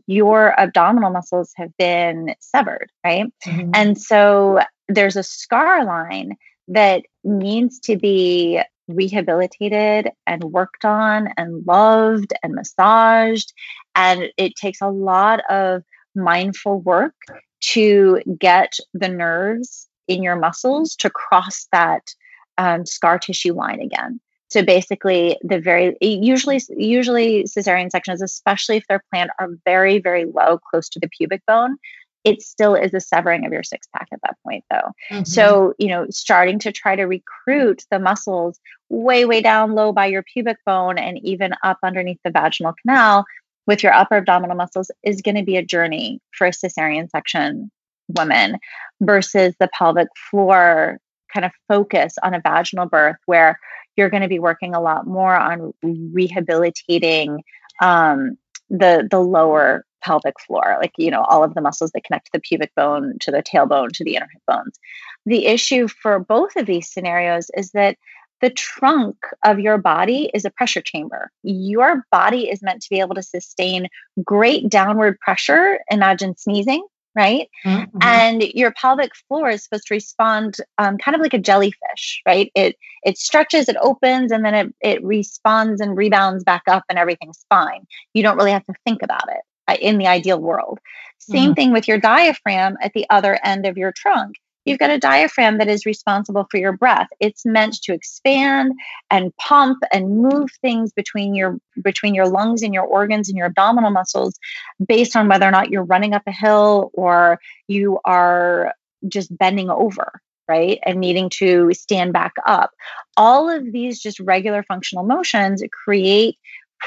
your 0.07 0.59
abdominal 0.59 1.11
muscles 1.11 1.52
have 1.57 1.74
been 1.76 2.35
severed 2.40 2.90
right 3.05 3.26
mm-hmm. 3.44 3.70
and 3.74 4.00
so 4.00 4.61
there's 4.88 5.16
a 5.16 5.22
scar 5.22 5.85
line 5.85 6.37
that 6.68 7.02
needs 7.24 7.78
to 7.81 7.96
be 7.96 8.61
rehabilitated 8.88 10.11
and 10.27 10.45
worked 10.45 10.85
on 10.85 11.29
and 11.37 11.66
loved 11.66 12.33
and 12.42 12.55
massaged. 12.55 13.53
And 13.95 14.31
it 14.37 14.57
takes 14.57 14.81
a 14.81 14.88
lot 14.88 15.40
of 15.51 15.83
mindful 16.14 16.81
work 16.81 17.14
to 17.61 18.21
get 18.38 18.77
the 18.92 19.09
nerves 19.09 19.88
in 20.09 20.23
your 20.23 20.37
muscles 20.37 20.97
to 20.97 21.11
cross 21.11 21.66
that 21.73 22.14
um, 22.59 22.85
scar 22.85 23.18
tissue 23.18 23.55
line 23.55 23.81
again. 23.81 24.21
So 24.49 24.62
basically, 24.62 25.38
the 25.42 25.59
very 25.59 25.97
usually 26.03 26.61
usually 26.77 27.45
cesarean 27.45 27.90
sections, 27.90 28.21
especially 28.21 28.77
if 28.77 28.85
they're 28.87 29.03
planned, 29.11 29.31
are 29.38 29.49
very 29.64 29.99
very 29.99 30.27
low, 30.27 30.59
close 30.59 30.90
to 30.90 31.01
the 31.01 31.09
pubic 31.09 31.40
bone 31.47 31.79
it 32.24 32.42
still 32.42 32.74
is 32.74 32.94
a 32.94 33.00
severing 33.00 33.44
of 33.44 33.52
your 33.52 33.62
six 33.62 33.87
pack 33.94 34.08
at 34.12 34.20
that 34.22 34.37
point 34.44 34.64
though 34.70 34.90
mm-hmm. 35.11 35.24
so 35.24 35.74
you 35.78 35.88
know 35.88 36.06
starting 36.11 36.58
to 36.58 36.72
try 36.72 36.96
to 36.96 37.04
recruit 37.04 37.85
the 37.90 37.98
muscles 37.98 38.61
way 38.88 39.24
way 39.24 39.40
down 39.40 39.72
low 39.72 39.92
by 39.92 40.06
your 40.06 40.22
pubic 40.22 40.58
bone 40.64 40.98
and 40.98 41.18
even 41.24 41.52
up 41.62 41.78
underneath 41.82 42.20
the 42.24 42.30
vaginal 42.30 42.74
canal 42.82 43.24
with 43.66 43.82
your 43.82 43.92
upper 43.92 44.16
abdominal 44.16 44.56
muscles 44.56 44.90
is 45.02 45.22
going 45.22 45.37
to 45.37 45.44
be 45.44 45.56
a 45.56 45.64
journey 45.64 46.20
for 46.32 46.46
a 46.46 46.50
cesarean 46.50 47.08
section 47.11 47.70
woman 48.08 48.58
versus 49.00 49.54
the 49.58 49.68
pelvic 49.76 50.08
floor 50.30 50.98
kind 51.32 51.44
of 51.46 51.52
focus 51.68 52.16
on 52.22 52.35
a 52.35 52.40
vaginal 52.40 52.87
birth 52.87 53.16
where 53.26 53.58
you're 53.96 54.11
going 54.11 54.22
to 54.22 54.28
be 54.28 54.38
working 54.38 54.74
a 54.74 54.80
lot 54.80 55.06
more 55.06 55.35
on 55.35 55.72
rehabilitating 55.82 57.42
um, 57.80 58.37
the 58.70 59.06
the 59.11 59.20
lower 59.20 59.85
pelvic 60.03 60.38
floor, 60.41 60.77
like, 60.81 60.93
you 60.99 61.11
know, 61.11 61.23
all 61.23 61.45
of 61.45 61.55
the 61.55 61.61
muscles 61.61 61.91
that 61.93 62.05
connect 62.05 62.33
the 62.33 62.41
pubic 62.41 62.75
bone 62.75 63.17
to 63.21 63.31
the 63.31 63.43
tailbone 63.43 63.93
to 63.93 64.05
the 64.05 64.17
inner 64.17 64.29
hip 64.33 64.43
bones. 64.47 64.79
The 65.27 65.47
issue 65.47 65.88
for 65.88 66.19
both 66.19 66.57
of 66.57 66.67
these 66.67 66.91
scenarios 66.91 67.51
is 67.57 67.71
that 67.73 67.97
the 68.43 68.51
trunk 68.51 69.17
of 69.45 69.61
your 69.61 69.79
body 69.79 70.29
is 70.35 70.45
a 70.45 70.51
pressure 70.51 70.83
chamber. 70.83 71.31
Your 71.45 72.05
body 72.11 72.51
is 72.51 72.61
meant 72.61 72.83
to 72.83 72.91
be 72.91 72.99
able 72.99 73.15
to 73.15 73.23
sustain 73.23 73.88
great 74.25 74.69
downward 74.69 75.19
pressure. 75.21 75.79
Imagine 75.91 76.37
sneezing, 76.37 76.85
right? 77.15 77.49
Mm-hmm. 77.65 77.99
And 78.03 78.43
your 78.43 78.73
pelvic 78.73 79.12
floor 79.29 79.51
is 79.51 79.62
supposed 79.62 79.87
to 79.87 79.95
respond 79.95 80.57
um, 80.79 80.99
kind 80.99 81.15
of 81.15 81.21
like 81.21 81.35
a 81.35 81.38
jellyfish, 81.38 82.21
right? 82.27 82.51
It 82.55 82.77
it 83.05 83.17
stretches, 83.17 83.69
it 83.69 83.77
opens, 83.81 84.33
and 84.33 84.45
then 84.45 84.55
it 84.55 84.75
it 84.81 85.05
responds 85.05 85.81
and 85.81 85.97
rebounds 85.97 86.43
back 86.43 86.62
up, 86.67 86.83
and 86.88 86.99
everything's 86.99 87.47
fine. 87.49 87.87
You 88.12 88.25
don't 88.25 88.37
really 88.37 88.51
have 88.51 88.67
to 88.67 88.75
think 88.85 89.03
about 89.03 89.29
it. 89.29 89.43
In 89.81 89.98
the 89.98 90.07
ideal 90.07 90.40
world. 90.40 90.79
Same 91.18 91.51
mm-hmm. 91.51 91.53
thing 91.55 91.72
with 91.72 91.87
your 91.87 91.98
diaphragm 91.98 92.77
at 92.83 92.92
the 92.94 93.07
other 93.09 93.38
end 93.44 93.64
of 93.64 93.77
your 93.77 93.92
trunk. 93.92 94.37
You've 94.64 94.79
got 94.79 94.90
a 94.90 94.98
diaphragm 94.98 95.59
that 95.59 95.68
is 95.68 95.87
responsible 95.87 96.46
for 96.51 96.57
your 96.57 96.72
breath. 96.72 97.09
It's 97.18 97.44
meant 97.44 97.81
to 97.83 97.92
expand 97.92 98.72
and 99.11 99.35
pump 99.37 99.79
and 99.92 100.18
move 100.18 100.51
things 100.61 100.92
between 100.92 101.35
your 101.35 101.59
between 101.83 102.14
your 102.14 102.29
lungs 102.29 102.62
and 102.62 102.72
your 102.72 102.85
organs 102.85 103.29
and 103.29 103.37
your 103.37 103.46
abdominal 103.46 103.90
muscles 103.90 104.38
based 104.87 105.16
on 105.16 105.29
whether 105.29 105.46
or 105.46 105.51
not 105.51 105.70
you're 105.70 105.85
running 105.85 106.14
up 106.14 106.22
a 106.27 106.33
hill 106.33 106.90
or 106.94 107.40
you 107.66 107.98
are 108.05 108.72
just 109.09 109.37
bending 109.37 109.70
over 109.70 110.20
right? 110.48 110.81
And 110.85 111.01
needing 111.01 111.31
to 111.31 111.72
stand 111.72 112.12
back 112.12 112.33
up. 112.44 112.72
All 113.16 113.48
of 113.48 113.72
these 113.72 114.01
just 114.01 114.20
regular 114.20 114.62
functional 114.62 115.05
motions 115.05 115.62
create 115.72 116.37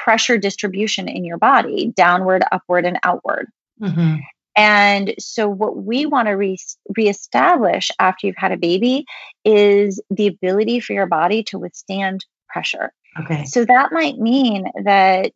pressure 0.04 0.38
distribution 0.38 1.08
in 1.08 1.24
your 1.24 1.38
body 1.38 1.94
downward, 1.96 2.44
upward, 2.52 2.86
and 2.86 3.00
outward. 3.04 3.48
Mm-hmm. 3.82 4.18
And 4.58 5.16
so, 5.20 5.50
what 5.50 5.84
we 5.84 6.06
want 6.06 6.28
to 6.28 6.34
re- 6.34 6.58
reestablish 6.96 7.92
after 8.00 8.28
you've 8.28 8.38
had 8.38 8.54
a 8.54 8.58
baby 8.58 9.06
is 9.44 10.02
the 10.10 10.28
ability 10.28 10.80
for 10.80 10.94
your 10.94 11.08
body 11.08 11.44
to 11.44 11.60
withstand 11.60 12.26
pressure. 12.48 12.94
Okay. 13.20 13.44
So, 13.46 13.66
that 13.66 13.92
might 13.92 14.18
mean 14.18 14.72
that 14.84 15.34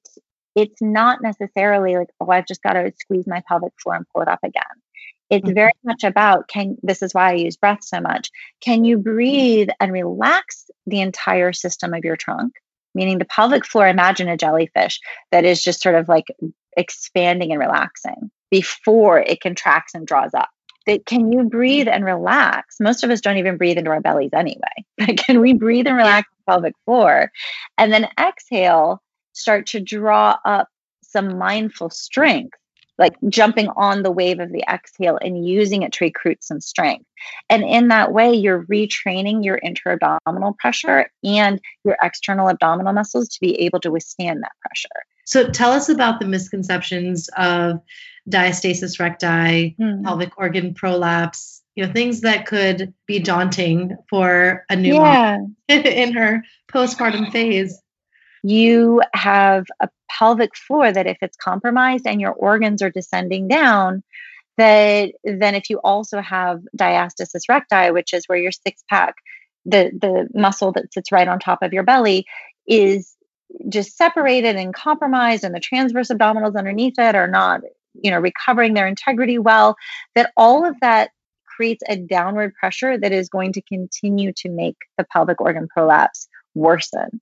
it's 0.56 0.82
not 0.82 1.22
necessarily 1.22 1.98
like, 1.98 2.10
oh, 2.22 2.30
I've 2.30 2.48
just 2.48 2.63
got 2.63 2.74
to 2.74 2.93
squeeze 3.00 3.28
my 3.28 3.41
pelvic 3.48 3.74
floor 3.82 3.95
and 3.95 4.06
pull 4.13 4.22
it 4.22 4.28
up 4.28 4.39
again. 4.43 4.63
It's 5.30 5.45
mm-hmm. 5.45 5.54
very 5.54 5.74
much 5.84 6.04
about 6.04 6.48
can 6.48 6.78
this 6.82 7.02
is 7.04 7.13
why 7.13 7.32
I 7.32 7.36
use 7.36 7.58
breath 7.58 7.84
so 7.84 8.00
much. 8.00 8.32
Can 8.62 8.84
you 8.86 8.98
breathe 8.98 9.69
and 9.80 9.91
relax 9.91 10.69
the 10.88 11.02
entire 11.02 11.54
system 11.54 11.93
of 11.93 12.04
your 12.04 12.15
trunk? 12.15 12.54
Meaning 12.95 13.19
the 13.19 13.25
pelvic 13.25 13.65
floor, 13.65 13.88
imagine 13.88 14.28
a 14.30 14.38
jellyfish 14.38 14.99
that 15.32 15.45
is 15.45 15.62
just 15.62 15.82
sort 15.82 15.95
of 15.95 16.10
like 16.10 16.25
expanding 16.75 17.52
and 17.52 17.60
relaxing 17.60 18.32
before 18.52 19.19
it 19.19 19.41
contracts 19.41 19.93
and 19.93 20.08
draws 20.08 20.34
up. 20.34 20.49
That 20.86 21.06
can 21.06 21.32
you 21.32 21.43
breathe 21.43 21.88
and 21.88 22.04
relax? 22.04 22.78
Most 22.80 23.04
of 23.04 23.12
us 23.12 23.21
don't 23.21 23.38
even 23.38 23.58
breathe 23.58 23.78
into 23.78 23.91
our 23.91 24.02
bellies 24.02 24.32
anyway. 24.34 24.62
But 24.97 25.17
can 25.17 25.39
we 25.39 25.54
breathe 25.54 25.88
and 25.88 25.95
relax 25.97 26.28
the 26.30 26.52
pelvic 26.52 26.73
floor? 26.86 27.32
And 27.78 27.91
then 27.93 28.08
exhale, 28.19 29.02
start 29.34 29.67
to 29.67 29.80
draw 29.80 30.38
up 30.45 30.67
some 31.04 31.38
mindful 31.38 31.89
strength 31.89 32.59
like 32.99 33.15
jumping 33.27 33.69
on 33.69 34.03
the 34.03 34.12
wave 34.12 34.39
of 34.39 34.51
the 34.51 34.63
exhale 34.69 35.17
and 35.21 35.47
using 35.47 35.81
it 35.81 35.93
to 35.93 36.05
recruit 36.05 36.43
some 36.43 36.59
strength. 36.59 37.05
And 37.49 37.63
in 37.63 37.88
that 37.88 38.12
way, 38.12 38.33
you're 38.33 38.65
retraining 38.65 39.43
your 39.43 39.57
intra-abdominal 39.63 40.53
pressure 40.59 41.09
and 41.23 41.59
your 41.83 41.97
external 42.03 42.49
abdominal 42.49 42.93
muscles 42.93 43.29
to 43.29 43.39
be 43.39 43.59
able 43.62 43.79
to 43.81 43.91
withstand 43.91 44.43
that 44.43 44.51
pressure. 44.62 45.05
So 45.25 45.49
tell 45.49 45.71
us 45.71 45.89
about 45.89 46.19
the 46.19 46.27
misconceptions 46.27 47.29
of 47.38 47.79
diastasis 48.29 48.99
recti, 48.99 49.75
mm. 49.79 50.03
pelvic 50.03 50.38
organ 50.38 50.73
prolapse, 50.73 51.62
you 51.75 51.85
know, 51.85 51.91
things 51.91 52.21
that 52.21 52.45
could 52.45 52.93
be 53.07 53.19
daunting 53.19 53.95
for 54.09 54.65
a 54.69 54.75
new 54.75 54.95
yeah. 54.95 55.38
mom 55.39 55.55
in 55.67 56.13
her 56.13 56.43
postpartum 56.71 57.31
phase 57.31 57.81
you 58.43 59.01
have 59.13 59.65
a 59.79 59.89
pelvic 60.10 60.56
floor 60.56 60.91
that 60.91 61.08
if 61.08 61.17
it's 61.22 61.38
compromised 61.38 62.06
and 62.06 62.22
your 62.22 62.34
organs 62.34 62.82
are 62.82 62.89
descending 62.89 63.48
down 63.48 64.04
that 64.58 65.12
then 65.24 65.56
if 65.56 65.69
you 65.69 65.80
also 65.84 66.19
have 66.22 66.62
diastasis 66.78 67.48
recti 67.48 67.91
which 67.91 68.13
is 68.13 68.26
where 68.28 68.38
your 68.38 68.52
six 68.52 68.84
pack 68.89 69.15
the 69.65 69.91
the 70.02 70.28
muscle 70.34 70.72
that 70.72 70.91
sits 70.93 71.12
right 71.12 71.28
on 71.28 71.39
top 71.39 71.62
of 71.62 71.74
your 71.74 71.84
belly 71.84 72.26
is 72.67 73.15
just 73.67 73.98
separated 73.98 74.56
and 74.56 74.74
compromised 74.74 75.43
and 75.43 75.56
the 75.56 75.60
transverse 75.60 76.10
abdominals 76.10 76.56
underneath 76.56 76.98
it 76.98 77.15
are 77.15 77.28
not 77.30 77.62
you 77.93 78.12
know 78.12 78.19
recovering 78.19 78.74
their 78.74 78.88
integrity 78.88 79.38
well 79.38 79.76
that 80.15 80.32
all 80.38 80.65
of 80.65 80.76
that 80.82 81.12
creates 81.45 81.84
a 81.89 81.98
downward 81.98 82.54
pressure 82.56 82.98
that 82.98 83.12
is 83.12 83.28
going 83.28 83.52
to 83.52 83.62
continue 83.62 84.32
to 84.34 84.50
make 84.50 84.78
the 84.98 85.04
pelvic 85.04 85.41
organ 85.41 85.67
prolapse 85.67 86.30
worsen. 86.56 87.19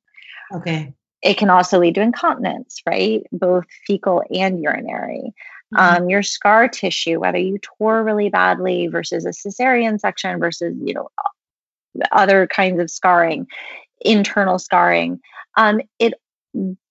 Okay 0.54 0.94
it 1.22 1.38
can 1.38 1.50
also 1.50 1.80
lead 1.80 1.96
to 1.96 2.02
incontinence, 2.02 2.82
right? 2.88 3.24
Both 3.32 3.66
fecal 3.86 4.24
and 4.32 4.62
urinary. 4.62 5.34
Mm-hmm. 5.74 6.04
Um, 6.04 6.10
your 6.10 6.24
scar 6.24 6.68
tissue, 6.68 7.20
whether 7.20 7.38
you 7.38 7.60
tore 7.60 8.04
really 8.04 8.30
badly 8.30 8.88
versus 8.88 9.26
a 9.26 9.30
cesarean 9.30 10.00
section 10.00 10.40
versus, 10.40 10.76
you 10.82 10.94
know, 10.94 11.10
other 12.12 12.48
kinds 12.48 12.80
of 12.80 12.90
scarring, 12.90 13.48
internal 14.02 14.60
scarring, 14.60 15.20
um, 15.58 15.82
it 16.00 16.14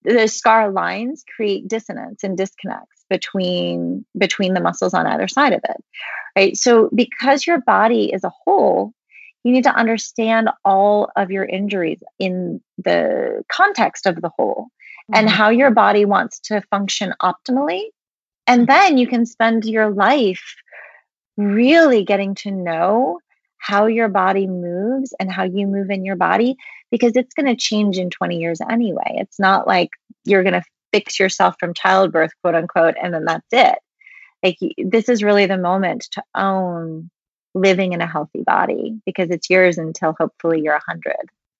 the 0.02 0.28
scar 0.28 0.70
lines 0.70 1.24
create 1.34 1.66
dissonance 1.66 2.22
and 2.22 2.36
disconnects 2.36 3.04
between 3.08 4.04
between 4.16 4.54
the 4.54 4.60
muscles 4.60 4.94
on 4.94 5.06
either 5.06 5.26
side 5.26 5.52
of 5.52 5.60
it 5.64 5.84
right 6.36 6.56
so 6.56 6.88
because 6.94 7.46
your 7.46 7.60
body 7.60 8.12
is 8.12 8.22
a 8.22 8.30
whole 8.44 8.92
you 9.46 9.52
need 9.52 9.62
to 9.62 9.74
understand 9.74 10.50
all 10.64 11.08
of 11.14 11.30
your 11.30 11.44
injuries 11.44 12.02
in 12.18 12.60
the 12.78 13.44
context 13.48 14.04
of 14.04 14.20
the 14.20 14.28
whole 14.36 14.64
mm-hmm. 14.64 15.14
and 15.14 15.30
how 15.30 15.50
your 15.50 15.70
body 15.70 16.04
wants 16.04 16.40
to 16.40 16.60
function 16.62 17.14
optimally. 17.22 17.84
And 18.48 18.62
mm-hmm. 18.62 18.72
then 18.72 18.98
you 18.98 19.06
can 19.06 19.24
spend 19.24 19.64
your 19.64 19.88
life 19.88 20.56
really 21.36 22.02
getting 22.02 22.34
to 22.34 22.50
know 22.50 23.20
how 23.58 23.86
your 23.86 24.08
body 24.08 24.48
moves 24.48 25.14
and 25.20 25.30
how 25.30 25.44
you 25.44 25.68
move 25.68 25.90
in 25.90 26.04
your 26.04 26.16
body 26.16 26.56
because 26.90 27.14
it's 27.14 27.34
going 27.34 27.46
to 27.46 27.54
change 27.54 27.98
in 27.98 28.10
20 28.10 28.38
years 28.38 28.60
anyway. 28.68 29.14
It's 29.14 29.38
not 29.38 29.68
like 29.68 29.90
you're 30.24 30.42
going 30.42 30.54
to 30.54 30.64
fix 30.92 31.20
yourself 31.20 31.54
from 31.60 31.72
childbirth, 31.72 32.32
quote 32.42 32.56
unquote, 32.56 32.96
and 33.00 33.14
then 33.14 33.26
that's 33.26 33.46
it. 33.52 33.78
Like, 34.42 34.58
this 34.76 35.08
is 35.08 35.22
really 35.22 35.46
the 35.46 35.56
moment 35.56 36.08
to 36.12 36.22
own 36.34 37.10
living 37.56 37.92
in 37.92 38.00
a 38.00 38.06
healthy 38.06 38.42
body 38.42 39.00
because 39.06 39.30
it's 39.30 39.50
yours 39.50 39.78
until 39.78 40.14
hopefully 40.18 40.60
you're 40.60 40.74
100 40.74 41.14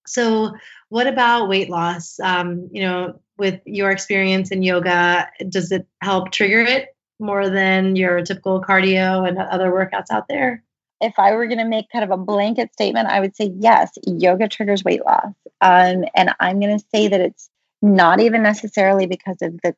so 0.06 0.52
what 0.88 1.06
about 1.06 1.48
weight 1.48 1.68
loss? 1.68 2.18
Um, 2.20 2.68
you 2.72 2.82
know 2.82 3.20
with 3.38 3.60
your 3.66 3.90
experience 3.90 4.50
in 4.50 4.62
yoga 4.62 5.28
does 5.48 5.70
it 5.70 5.86
help 6.00 6.30
trigger 6.30 6.60
it 6.60 6.96
more 7.18 7.50
than 7.50 7.94
your 7.94 8.22
typical 8.22 8.62
cardio 8.62 9.28
and 9.28 9.38
other 9.38 9.70
workouts 9.70 10.10
out 10.10 10.28
there? 10.28 10.62
If 11.00 11.18
i 11.18 11.32
were 11.32 11.46
going 11.46 11.58
to 11.58 11.66
make 11.66 11.90
kind 11.92 12.04
of 12.04 12.10
a 12.10 12.16
blanket 12.16 12.72
statement 12.72 13.08
i 13.08 13.20
would 13.20 13.36
say 13.36 13.52
yes 13.58 13.92
yoga 14.06 14.48
triggers 14.48 14.84
weight 14.84 15.04
loss. 15.04 15.34
Um, 15.60 16.04
and 16.14 16.34
i'm 16.40 16.60
going 16.60 16.78
to 16.78 16.84
say 16.94 17.08
that 17.08 17.20
it's 17.20 17.50
not 17.82 18.20
even 18.20 18.42
necessarily 18.42 19.06
because 19.06 19.36
of 19.42 19.60
the 19.62 19.74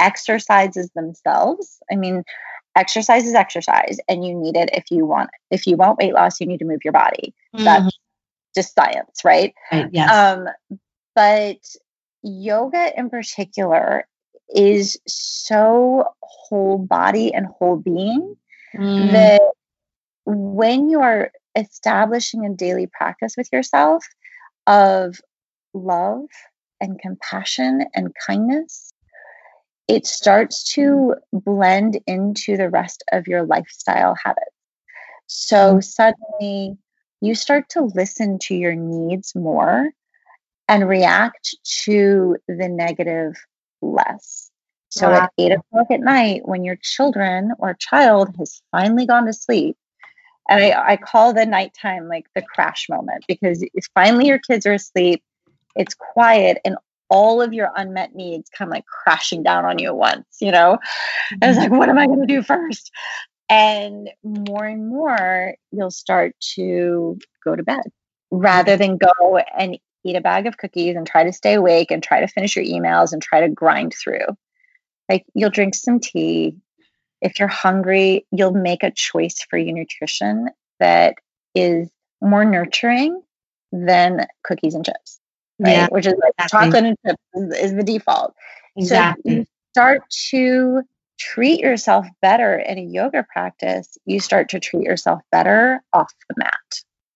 exercises 0.00 0.90
themselves. 0.94 1.78
I 1.92 1.96
mean 1.96 2.24
exercise 2.76 3.24
is 3.24 3.34
exercise 3.34 3.98
and 4.08 4.24
you 4.24 4.34
need 4.34 4.56
it 4.56 4.70
if 4.72 4.90
you 4.90 5.06
want 5.06 5.30
if 5.50 5.66
you 5.66 5.76
want 5.76 5.98
weight 5.98 6.12
loss 6.12 6.40
you 6.40 6.46
need 6.46 6.58
to 6.58 6.64
move 6.64 6.80
your 6.84 6.92
body 6.92 7.34
mm-hmm. 7.54 7.64
that's 7.64 7.98
just 8.54 8.74
science 8.74 9.20
right, 9.24 9.54
right 9.72 9.88
yes. 9.92 10.10
um 10.10 10.48
but 11.14 11.58
yoga 12.22 12.92
in 12.96 13.10
particular 13.10 14.06
is 14.54 14.98
so 15.06 16.04
whole 16.22 16.78
body 16.78 17.32
and 17.32 17.46
whole 17.46 17.76
being 17.76 18.36
mm. 18.74 19.12
that 19.12 19.40
when 20.26 20.88
you 20.88 21.00
are 21.00 21.30
establishing 21.56 22.44
a 22.44 22.54
daily 22.54 22.86
practice 22.86 23.34
with 23.36 23.48
yourself 23.52 24.04
of 24.66 25.20
love 25.72 26.26
and 26.80 26.98
compassion 26.98 27.84
and 27.94 28.14
kindness 28.26 28.93
it 29.88 30.06
starts 30.06 30.72
to 30.74 31.14
blend 31.32 32.00
into 32.06 32.56
the 32.56 32.70
rest 32.70 33.04
of 33.12 33.26
your 33.26 33.44
lifestyle 33.44 34.16
habits. 34.22 34.50
So 35.26 35.56
mm-hmm. 35.56 35.80
suddenly 35.80 36.78
you 37.20 37.34
start 37.34 37.68
to 37.70 37.90
listen 37.94 38.38
to 38.40 38.54
your 38.54 38.74
needs 38.74 39.34
more 39.34 39.90
and 40.68 40.88
react 40.88 41.56
to 41.84 42.36
the 42.48 42.68
negative 42.68 43.34
less. 43.82 44.50
So 44.88 45.10
wow. 45.10 45.22
at 45.22 45.32
eight 45.38 45.52
o'clock 45.52 45.90
at 45.90 46.00
night, 46.00 46.42
when 46.46 46.64
your 46.64 46.76
children 46.80 47.52
or 47.58 47.74
child 47.74 48.34
has 48.38 48.62
finally 48.70 49.06
gone 49.06 49.26
to 49.26 49.32
sleep, 49.32 49.76
and 50.48 50.62
I, 50.62 50.92
I 50.92 50.96
call 50.96 51.32
the 51.32 51.46
nighttime 51.46 52.08
like 52.08 52.26
the 52.34 52.42
crash 52.42 52.86
moment 52.88 53.24
because 53.26 53.64
finally 53.94 54.26
your 54.26 54.38
kids 54.38 54.66
are 54.66 54.74
asleep, 54.74 55.22
it's 55.74 55.94
quiet, 55.94 56.58
and 56.64 56.76
all 57.08 57.42
of 57.42 57.52
your 57.52 57.70
unmet 57.76 58.14
needs 58.14 58.50
come 58.50 58.68
like 58.68 58.86
crashing 58.86 59.42
down 59.42 59.64
on 59.64 59.78
you 59.78 59.88
at 59.88 59.96
once, 59.96 60.26
you 60.40 60.50
know? 60.50 60.78
I 61.42 61.48
was 61.48 61.56
mm-hmm. 61.56 61.70
like, 61.70 61.78
what 61.78 61.88
am 61.88 61.98
I 61.98 62.06
going 62.06 62.20
to 62.20 62.26
do 62.26 62.42
first? 62.42 62.90
And 63.48 64.10
more 64.22 64.64
and 64.64 64.88
more, 64.88 65.54
you'll 65.70 65.90
start 65.90 66.34
to 66.54 67.18
go 67.44 67.54
to 67.54 67.62
bed 67.62 67.84
rather 68.30 68.72
mm-hmm. 68.72 68.96
than 68.96 68.98
go 68.98 69.38
and 69.38 69.78
eat 70.04 70.16
a 70.16 70.20
bag 70.20 70.46
of 70.46 70.58
cookies 70.58 70.96
and 70.96 71.06
try 71.06 71.24
to 71.24 71.32
stay 71.32 71.54
awake 71.54 71.90
and 71.90 72.02
try 72.02 72.20
to 72.20 72.28
finish 72.28 72.56
your 72.56 72.64
emails 72.64 73.12
and 73.12 73.22
try 73.22 73.40
to 73.40 73.48
grind 73.48 73.94
through. 73.94 74.26
Like, 75.08 75.24
you'll 75.34 75.50
drink 75.50 75.74
some 75.74 76.00
tea. 76.00 76.56
If 77.20 77.38
you're 77.38 77.48
hungry, 77.48 78.26
you'll 78.30 78.52
make 78.52 78.82
a 78.82 78.90
choice 78.90 79.44
for 79.48 79.58
your 79.58 79.74
nutrition 79.74 80.48
that 80.80 81.14
is 81.54 81.90
more 82.20 82.44
nurturing 82.44 83.22
than 83.72 84.26
cookies 84.42 84.74
and 84.74 84.84
chips 84.84 85.20
right? 85.58 85.72
Yeah, 85.72 85.88
Which 85.90 86.06
is 86.06 86.14
like 86.20 86.34
exactly. 86.38 86.66
chocolate 86.66 86.84
and 86.84 86.96
chips 87.06 87.22
is, 87.34 87.70
is 87.70 87.74
the 87.74 87.82
default. 87.82 88.34
Exactly. 88.76 89.22
So 89.30 89.38
you 89.38 89.46
start 89.72 90.02
to 90.30 90.82
treat 91.18 91.60
yourself 91.60 92.06
better 92.20 92.58
in 92.58 92.78
a 92.78 92.82
yoga 92.82 93.24
practice, 93.32 93.96
you 94.04 94.20
start 94.20 94.50
to 94.50 94.60
treat 94.60 94.82
yourself 94.82 95.20
better 95.30 95.82
off 95.92 96.12
the 96.28 96.34
mat. 96.38 96.52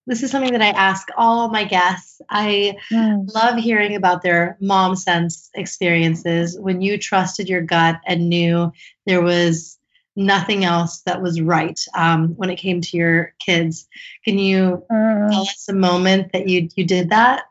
This 0.06 0.22
is 0.22 0.30
something 0.30 0.52
that 0.52 0.62
I 0.62 0.68
ask 0.68 1.08
all 1.18 1.50
my 1.50 1.64
guests. 1.64 2.22
I 2.30 2.76
mm. 2.90 3.28
love 3.34 3.58
hearing 3.58 3.94
about 3.94 4.22
their 4.22 4.56
mom 4.58 4.96
sense 4.96 5.50
experiences 5.54 6.58
when 6.58 6.80
you 6.80 6.96
trusted 6.96 7.48
your 7.48 7.60
gut 7.60 8.00
and 8.06 8.30
knew 8.30 8.72
there 9.04 9.20
was 9.20 9.78
nothing 10.16 10.64
else 10.64 11.02
that 11.02 11.20
was 11.20 11.40
right 11.40 11.78
um, 11.94 12.28
when 12.36 12.48
it 12.48 12.56
came 12.56 12.80
to 12.80 12.96
your 12.96 13.34
kids. 13.38 13.86
Can 14.24 14.38
you 14.38 14.82
mm. 14.90 15.30
tell 15.30 15.42
us 15.42 15.68
a 15.68 15.74
moment 15.74 16.32
that 16.32 16.48
you 16.48 16.70
you 16.74 16.86
did 16.86 17.10
that? 17.10 17.42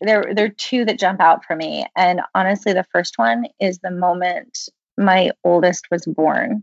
There 0.00 0.32
there 0.34 0.46
are 0.46 0.50
two 0.50 0.84
that 0.84 0.98
jump 0.98 1.20
out 1.20 1.44
for 1.44 1.56
me 1.56 1.86
and 1.96 2.20
honestly 2.34 2.72
the 2.72 2.86
first 2.92 3.18
one 3.18 3.44
is 3.60 3.78
the 3.78 3.90
moment 3.90 4.68
my 4.96 5.30
oldest 5.44 5.86
was 5.90 6.04
born 6.06 6.62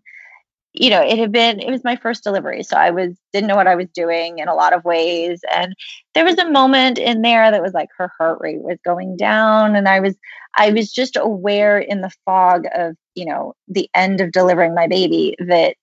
you 0.77 0.89
know, 0.89 1.01
it 1.01 1.17
had 1.17 1.31
been, 1.31 1.59
it 1.59 1.71
was 1.71 1.83
my 1.83 1.95
first 1.95 2.23
delivery. 2.23 2.61
So 2.61 2.75
I 2.75 2.91
was, 2.91 3.15
didn't 3.31 3.47
know 3.47 3.55
what 3.55 3.67
I 3.67 3.75
was 3.75 3.87
doing 3.93 4.39
in 4.39 4.47
a 4.47 4.53
lot 4.53 4.73
of 4.73 4.83
ways. 4.83 5.39
And 5.51 5.73
there 6.13 6.25
was 6.25 6.37
a 6.37 6.51
moment 6.51 6.97
in 6.97 7.21
there 7.21 7.49
that 7.49 7.61
was 7.61 7.73
like 7.73 7.89
her 7.97 8.11
heart 8.17 8.39
rate 8.41 8.61
was 8.61 8.77
going 8.83 9.15
down. 9.15 9.75
And 9.75 9.87
I 9.87 10.01
was, 10.01 10.15
I 10.57 10.71
was 10.71 10.91
just 10.91 11.15
aware 11.15 11.79
in 11.79 12.01
the 12.01 12.11
fog 12.25 12.65
of, 12.75 12.95
you 13.15 13.25
know, 13.25 13.53
the 13.69 13.89
end 13.93 14.19
of 14.19 14.33
delivering 14.33 14.75
my 14.75 14.87
baby 14.87 15.35
that 15.39 15.75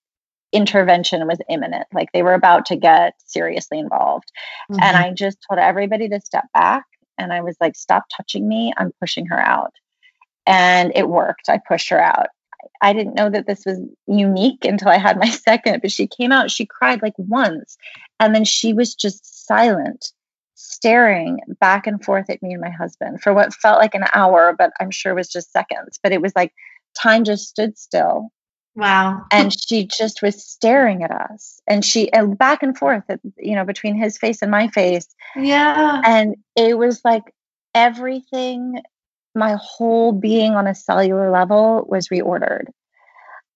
intervention 0.51 1.25
was 1.27 1.39
imminent. 1.49 1.87
Like 1.91 2.09
they 2.13 2.21
were 2.21 2.35
about 2.35 2.67
to 2.67 2.75
get 2.75 3.13
seriously 3.25 3.79
involved. 3.79 4.31
Mm-hmm. 4.71 4.83
And 4.83 4.97
I 4.97 5.11
just 5.11 5.39
told 5.47 5.59
everybody 5.59 6.07
to 6.09 6.21
step 6.21 6.45
back. 6.53 6.85
And 7.17 7.31
I 7.31 7.41
was 7.41 7.55
like, 7.61 7.75
stop 7.75 8.05
touching 8.15 8.47
me. 8.47 8.73
I'm 8.77 8.91
pushing 8.99 9.27
her 9.27 9.39
out. 9.39 9.73
And 10.45 10.91
it 10.95 11.07
worked. 11.07 11.49
I 11.49 11.59
pushed 11.67 11.89
her 11.89 12.01
out. 12.01 12.27
I 12.81 12.93
didn't 12.93 13.15
know 13.15 13.29
that 13.29 13.47
this 13.47 13.65
was 13.65 13.79
unique 14.07 14.65
until 14.65 14.89
I 14.89 14.97
had 14.97 15.17
my 15.17 15.29
second, 15.29 15.81
but 15.81 15.91
she 15.91 16.07
came 16.07 16.31
out, 16.31 16.51
she 16.51 16.65
cried 16.65 17.01
like 17.01 17.13
once, 17.17 17.77
and 18.19 18.33
then 18.33 18.45
she 18.45 18.73
was 18.73 18.95
just 18.95 19.45
silent, 19.47 20.11
staring 20.55 21.39
back 21.59 21.87
and 21.87 22.03
forth 22.03 22.29
at 22.29 22.41
me 22.41 22.53
and 22.53 22.61
my 22.61 22.69
husband 22.69 23.21
for 23.21 23.33
what 23.33 23.53
felt 23.53 23.79
like 23.79 23.95
an 23.95 24.05
hour, 24.13 24.53
but 24.57 24.71
I'm 24.79 24.91
sure 24.91 25.13
was 25.13 25.29
just 25.29 25.51
seconds. 25.51 25.99
But 26.01 26.11
it 26.11 26.21
was 26.21 26.33
like 26.35 26.53
time 26.97 27.23
just 27.23 27.49
stood 27.49 27.77
still. 27.77 28.29
Wow. 28.75 29.25
and 29.31 29.53
she 29.53 29.87
just 29.87 30.21
was 30.23 30.43
staring 30.43 31.03
at 31.03 31.11
us 31.11 31.61
and 31.67 31.85
she 31.85 32.11
and 32.11 32.35
back 32.37 32.63
and 32.63 32.75
forth 32.75 33.03
at, 33.07 33.19
you 33.37 33.55
know 33.55 33.65
between 33.65 33.95
his 33.95 34.17
face 34.17 34.41
and 34.41 34.49
my 34.49 34.67
face. 34.69 35.07
Yeah. 35.35 36.01
And 36.03 36.35
it 36.55 36.77
was 36.77 37.01
like 37.05 37.23
everything 37.75 38.81
my 39.35 39.57
whole 39.59 40.11
being 40.11 40.53
on 40.53 40.67
a 40.67 40.75
cellular 40.75 41.31
level 41.31 41.85
was 41.87 42.09
reordered. 42.09 42.65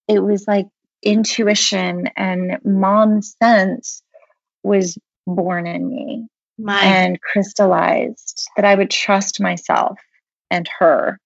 It 0.06 0.20
was 0.20 0.46
like 0.46 0.66
intuition 1.02 2.08
and 2.16 2.58
mom 2.64 3.22
sense 3.22 4.02
was 4.62 4.98
born 5.26 5.66
in 5.66 5.88
me 5.88 6.26
my. 6.58 6.82
and 6.82 7.20
crystallized 7.20 8.48
that 8.56 8.64
I 8.64 8.74
would 8.74 8.90
trust 8.90 9.40
myself 9.40 9.98
and 10.50 10.68
her. 10.78 11.20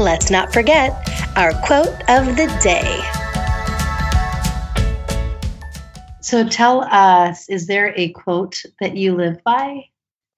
Let's 0.00 0.30
not 0.30 0.50
forget 0.50 0.92
our 1.36 1.52
quote 1.66 1.92
of 2.08 2.34
the 2.34 2.46
day. 2.62 3.02
So 6.22 6.48
tell 6.48 6.84
us, 6.84 7.46
is 7.50 7.66
there 7.66 7.92
a 7.94 8.08
quote 8.08 8.62
that 8.80 8.96
you 8.96 9.14
live 9.14 9.44
by? 9.44 9.84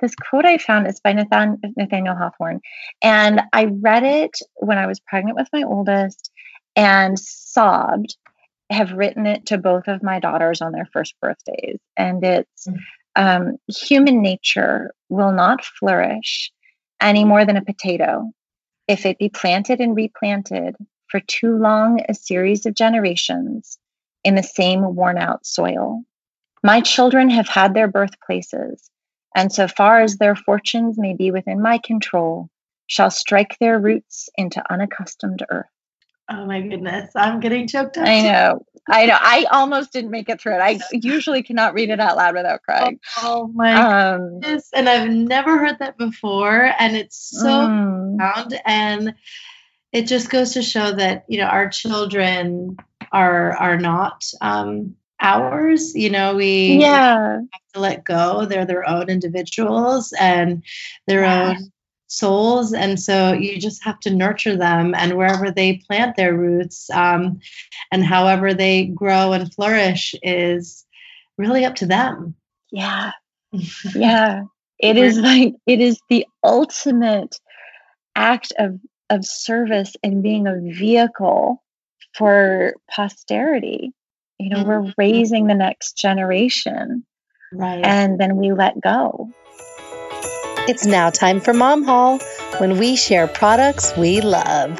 this 0.01 0.17
quote 0.17 0.45
I 0.45 0.59
found 0.59 0.89
is 0.89 0.99
by 0.99 1.13
Nathan, 1.13 1.61
Nathaniel 1.77 2.17
Hawthorne. 2.17 2.61
And 3.05 3.41
I 3.53 3.67
read 3.67 4.03
it 4.03 4.37
when 4.57 4.79
I 4.79 4.87
was 4.87 4.99
pregnant 4.99 5.37
with 5.37 5.47
my 5.53 5.63
oldest 5.63 6.33
and 6.75 7.17
sobbed. 7.17 8.17
Have 8.71 8.91
written 8.91 9.27
it 9.27 9.47
to 9.47 9.59
both 9.59 9.87
of 9.87 10.03
my 10.03 10.19
daughters 10.19 10.61
on 10.61 10.73
their 10.73 10.89
first 10.93 11.15
birthdays. 11.21 11.79
And 11.97 12.25
it's 12.25 12.67
mm. 12.67 12.79
um, 13.15 13.59
human 13.69 14.23
nature 14.23 14.93
will 15.09 15.31
not 15.31 15.65
flourish 15.65 16.51
any 17.01 17.25
more 17.25 17.45
than 17.45 17.57
a 17.57 17.65
potato 17.65 18.33
if 18.89 19.07
it 19.07 19.19
be 19.19 19.29
planted 19.29 19.81
and 19.81 19.97
replanted 19.97 20.77
for 21.09 21.21
too 21.21 21.57
long 21.57 22.01
a 22.09 22.15
series 22.15 22.67
of 22.67 22.75
generations 22.75 23.79
in 24.25 24.35
the 24.35 24.43
same 24.43 24.95
worn 24.95 25.19
out 25.19 25.45
soil. 25.47 26.03
My 26.63 26.81
children 26.81 27.31
have 27.31 27.49
had 27.49 27.75
their 27.75 27.89
birthplaces 27.89 28.91
and 29.35 29.53
so 29.53 29.67
far 29.69 30.01
as 30.01 30.17
their 30.17 30.37
fortunes 30.37 30.99
may 30.99 31.15
be 31.15 31.31
within 31.31 31.61
my 31.61 31.79
control, 31.79 32.49
shall 32.87 33.11
strike 33.11 33.57
their 33.59 33.79
roots 33.79 34.29
into 34.37 34.63
unaccustomed 34.71 35.43
earth. 35.51 35.67
Oh 36.31 36.47
my 36.47 36.61
goodness, 36.61 37.11
I'm 37.15 37.41
getting 37.41 37.67
choked 37.67 37.99
up. 37.99 38.07
I 38.07 38.23
know. 38.23 38.65
I 38.89 39.07
know. 39.07 39.19
I 39.19 39.47
almost 39.51 39.93
didn't 39.93 40.11
make 40.11 40.29
it 40.29 40.41
through 40.41 40.55
it. 40.55 40.61
I 40.61 40.79
usually 40.93 41.43
cannot 41.43 41.75
read 41.75 41.91
it 41.91 42.01
out 42.01 42.17
loud 42.17 42.35
without 42.35 42.63
crying. 42.63 43.01
Oh, 43.19 43.43
oh 43.43 43.47
my 43.49 43.75
um, 43.75 44.41
goodness. 44.41 44.71
And 44.75 44.89
I've 44.89 45.11
never 45.11 45.59
heard 45.59 45.79
that 45.81 45.99
before. 45.99 46.73
And 46.79 46.97
it's 46.97 47.17
so 47.17 47.47
mm. 47.47 48.19
profound. 48.19 48.61
And 48.65 49.15
it 49.93 50.07
just 50.07 50.31
goes 50.31 50.55
to 50.55 50.63
show 50.63 50.93
that, 50.93 51.25
you 51.29 51.39
know, 51.39 51.47
our 51.47 51.69
children 51.69 52.77
are 53.13 53.57
are 53.57 53.79
not 53.79 54.25
um 54.41 54.97
ours. 55.21 55.95
You 55.95 56.11
know, 56.11 56.35
we 56.35 56.79
yeah. 56.81 57.37
have 57.53 57.63
to 57.75 57.81
let 57.81 58.05
go. 58.05 58.47
They're 58.47 58.67
their 58.67 58.89
own 58.89 59.09
individuals 59.09 60.13
and 60.19 60.65
their 61.07 61.23
yeah. 61.23 61.51
own 61.51 61.72
souls. 62.13 62.73
And 62.73 63.01
so 63.01 63.33
you 63.33 63.59
just 63.59 63.83
have 63.85 63.99
to 64.01 64.15
nurture 64.15 64.57
them 64.57 64.95
and 64.95 65.17
wherever 65.17 65.51
they 65.51 65.83
plant 65.89 66.17
their 66.17 66.35
roots 66.35 66.91
um, 66.91 67.41
and 67.91 68.05
however 68.05 68.55
they 68.55 68.87
grow 68.87 69.33
and 69.33 69.53
flourish 69.53 70.15
is 70.23 70.85
really 71.39 71.65
up 71.65 71.77
to 71.77 71.87
them. 71.87 72.35
Yeah. 72.71 73.13
Yeah. 73.95 74.45
it 74.79 74.97
is 74.97 75.19
like, 75.19 75.55
it 75.67 75.81
is 75.81 76.01
the 76.09 76.27
ultimate 76.43 77.39
act 78.17 78.53
of, 78.59 78.81
of 79.11 79.27
service 79.27 79.93
and 80.03 80.23
being 80.23 80.47
a 80.47 80.59
vehicle 80.59 81.63
for 82.15 82.75
posterity 82.91 83.93
you 84.43 84.49
know, 84.51 84.65
we're 84.65 84.81
mm-hmm. 84.81 84.91
raising 84.99 85.47
the 85.47 85.55
next 85.55 85.97
generation. 85.97 87.05
Right. 87.53 87.85
And 87.85 88.19
then 88.19 88.37
we 88.37 88.53
let 88.53 88.81
go. 88.81 89.31
It's 90.69 90.87
now 90.87 91.11
time 91.11 91.41
for 91.41 91.53
Mom 91.53 91.83
Haul 91.83 92.21
when 92.59 92.79
we 92.79 92.95
share 92.95 93.27
products 93.27 93.97
we 93.97 94.21
love. 94.21 94.79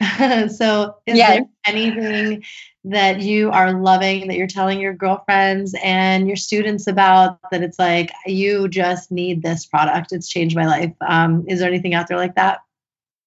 so, 0.50 0.96
is 1.04 1.18
yes. 1.18 1.28
there 1.28 1.44
anything 1.66 2.42
that 2.84 3.20
you 3.20 3.50
are 3.50 3.74
loving 3.74 4.26
that 4.28 4.38
you're 4.38 4.46
telling 4.46 4.80
your 4.80 4.94
girlfriends 4.94 5.74
and 5.84 6.26
your 6.26 6.36
students 6.36 6.86
about 6.86 7.38
that 7.50 7.62
it's 7.62 7.78
like, 7.78 8.10
you 8.24 8.68
just 8.68 9.12
need 9.12 9.42
this 9.42 9.66
product? 9.66 10.10
It's 10.10 10.26
changed 10.26 10.56
my 10.56 10.64
life. 10.66 10.94
Um, 11.06 11.44
is 11.46 11.58
there 11.58 11.68
anything 11.68 11.92
out 11.92 12.08
there 12.08 12.16
like 12.16 12.36
that? 12.36 12.60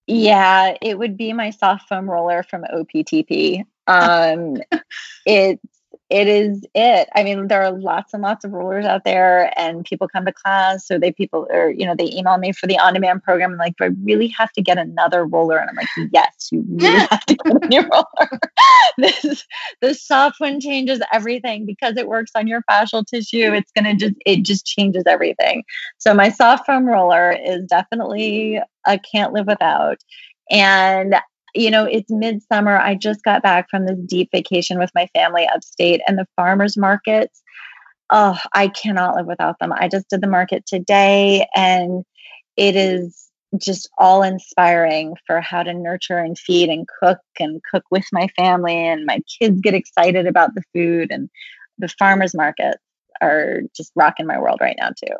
Yeah, 0.08 0.76
it 0.82 0.98
would 0.98 1.18
be 1.18 1.34
my 1.34 1.52
soft 1.52 1.88
foam 1.88 2.10
roller 2.10 2.42
from 2.42 2.64
OPTP. 2.64 3.64
Um, 3.90 4.58
it's 5.26 5.64
it 6.10 6.28
is 6.28 6.66
it. 6.74 7.10
I 7.16 7.24
mean, 7.24 7.48
there 7.48 7.62
are 7.64 7.72
lots 7.72 8.14
and 8.14 8.24
lots 8.24 8.46
of 8.46 8.54
rollers 8.54 8.86
out 8.86 9.04
there, 9.04 9.52
and 9.60 9.84
people 9.84 10.08
come 10.08 10.26
to 10.26 10.32
class, 10.32 10.88
so 10.88 10.98
they 10.98 11.12
people 11.12 11.48
or 11.50 11.70
you 11.70 11.86
know 11.86 11.96
they 11.96 12.10
email 12.14 12.38
me 12.38 12.54
for 12.54 12.66
the 12.66 12.80
on 12.80 12.94
demand 12.94 13.24
program, 13.24 13.52
and 13.52 13.60
like, 13.60 13.76
do 13.76 13.86
I 13.86 13.90
really 14.04 14.28
have 14.30 14.52
to 14.54 14.62
get 14.62 14.78
another 14.78 15.26
roller? 15.26 15.58
And 15.58 15.70
I'm 15.70 15.76
like, 15.76 15.88
yes, 16.14 16.50
you 16.52 16.64
really 16.70 17.08
have 17.10 17.26
to 17.26 17.36
get 17.36 17.64
a 17.64 17.68
new 17.68 17.82
roller. 17.92 18.40
this 18.98 19.46
the 19.82 19.94
soft 19.94 20.40
one 20.40 20.62
changes 20.62 21.02
everything 21.12 21.66
because 21.66 21.98
it 21.98 22.08
works 22.08 22.32
on 22.36 22.48
your 22.48 22.62
fascial 22.70 23.06
tissue. 23.06 23.52
It's 23.54 23.72
gonna 23.74 23.96
just 23.96 24.16
it 24.26 24.44
just 24.44 24.66
changes 24.66 25.04
everything. 25.08 25.64
So 25.98 26.14
my 26.14 26.30
soft 26.30 26.66
foam 26.66 26.86
roller 26.86 27.32
is 27.32 27.66
definitely 27.66 28.62
a 28.86 28.98
can't 29.00 29.34
live 29.34 29.48
without. 29.48 29.98
And 30.50 31.16
you 31.58 31.72
know, 31.72 31.86
it's 31.86 32.10
midsummer. 32.10 32.78
I 32.78 32.96
just 32.96 33.24
got 33.24 33.44
back 33.44 33.70
from 33.70 33.86
this 33.86 34.00
deep 34.06 34.30
vacation 34.32 34.80
with 34.80 34.92
my 34.96 35.08
family 35.14 35.48
upstate, 35.48 36.02
and 36.08 36.18
the 36.18 36.28
farmers 36.36 36.78
markets. 36.78 37.42
Oh, 38.10 38.38
I 38.54 38.70
cannot 38.70 39.16
live 39.16 39.26
without 39.26 39.60
them. 39.60 39.74
I 39.74 39.90
just 39.90 40.10
did 40.10 40.22
the 40.22 40.28
market 40.28 40.66
today, 40.66 41.46
and 41.56 42.04
it 42.56 42.76
is 42.76 43.30
just 43.58 43.90
all 43.98 44.24
inspiring 44.24 45.16
for 45.26 45.42
how 45.42 45.64
to 45.64 45.74
nurture 45.74 46.18
and 46.18 46.38
feed 46.38 46.70
and 46.70 46.86
cook 47.02 47.20
and 47.40 47.62
cook 47.72 47.84
with 47.92 48.06
my 48.12 48.28
family. 48.38 48.76
And 48.76 49.06
my 49.06 49.20
kids 49.40 49.60
get 49.62 49.74
excited 49.74 50.28
about 50.28 50.56
the 50.56 50.64
food, 50.74 51.12
and 51.12 51.30
the 51.78 51.90
farmers 52.00 52.34
markets 52.36 52.78
are 53.22 53.62
just 53.76 53.92
rocking 53.96 54.28
my 54.28 54.40
world 54.40 54.60
right 54.62 54.78
now, 54.80 54.90
too. 54.90 55.16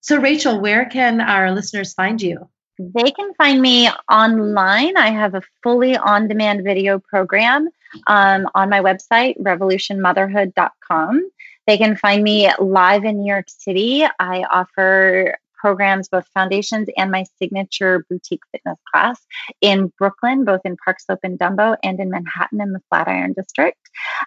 So, 0.00 0.16
Rachel, 0.16 0.60
where 0.60 0.86
can 0.86 1.20
our 1.20 1.52
listeners 1.52 1.94
find 1.94 2.20
you? 2.20 2.48
They 2.78 3.10
can 3.10 3.34
find 3.34 3.60
me 3.60 3.88
online. 4.10 4.96
I 4.96 5.10
have 5.10 5.34
a 5.34 5.42
fully 5.62 5.96
on 5.96 6.28
demand 6.28 6.64
video 6.64 6.98
program 6.98 7.68
um, 8.06 8.48
on 8.54 8.70
my 8.70 8.80
website, 8.80 9.38
revolutionmotherhood.com. 9.40 11.30
They 11.66 11.78
can 11.78 11.96
find 11.96 12.22
me 12.22 12.50
live 12.58 13.04
in 13.04 13.20
New 13.20 13.30
York 13.30 13.48
City. 13.48 14.04
I 14.18 14.44
offer 14.50 15.36
programs, 15.62 16.08
both 16.08 16.26
foundations 16.34 16.88
and 16.96 17.10
my 17.10 17.24
signature 17.38 18.04
boutique 18.10 18.42
fitness 18.50 18.78
class 18.92 19.24
in 19.60 19.92
Brooklyn, 19.96 20.44
both 20.44 20.60
in 20.64 20.76
Park 20.84 20.98
Slope 20.98 21.20
and 21.22 21.38
Dumbo, 21.38 21.76
and 21.84 22.00
in 22.00 22.10
Manhattan 22.10 22.60
in 22.60 22.72
the 22.72 22.80
Flatiron 22.88 23.32
District. 23.32 23.78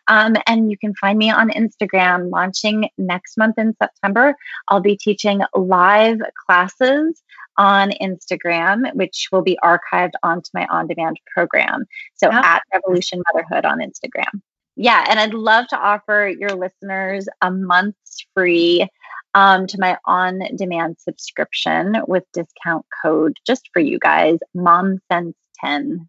Um, 0.07 0.35
and 0.47 0.71
you 0.71 0.77
can 0.77 0.95
find 0.95 1.17
me 1.17 1.29
on 1.29 1.49
Instagram 1.49 2.31
launching 2.31 2.87
next 2.97 3.37
month 3.37 3.57
in 3.57 3.75
September. 3.81 4.33
I'll 4.69 4.79
be 4.79 4.95
teaching 4.95 5.41
live 5.53 6.19
classes 6.45 7.21
on 7.57 7.91
Instagram, 8.01 8.93
which 8.95 9.29
will 9.31 9.41
be 9.41 9.57
archived 9.63 10.13
onto 10.23 10.49
my 10.53 10.65
on 10.67 10.87
demand 10.87 11.19
program. 11.33 11.85
So 12.15 12.31
at 12.31 12.61
Revolution 12.73 13.21
Motherhood 13.33 13.65
on 13.65 13.79
Instagram. 13.79 14.41
Yeah, 14.75 15.05
and 15.07 15.19
I'd 15.19 15.33
love 15.33 15.67
to 15.69 15.77
offer 15.77 16.31
your 16.37 16.49
listeners 16.49 17.27
a 17.41 17.49
month's 17.49 18.25
free 18.33 18.87
um, 19.33 19.67
to 19.67 19.77
my 19.79 19.97
on 20.05 20.41
demand 20.57 20.97
subscription 20.99 21.97
with 22.07 22.23
discount 22.33 22.85
code 23.01 23.37
just 23.45 23.69
for 23.73 23.79
you 23.79 23.99
guys, 23.99 24.39
Mom 24.53 24.99
Sense 25.11 25.35
10. 25.63 26.07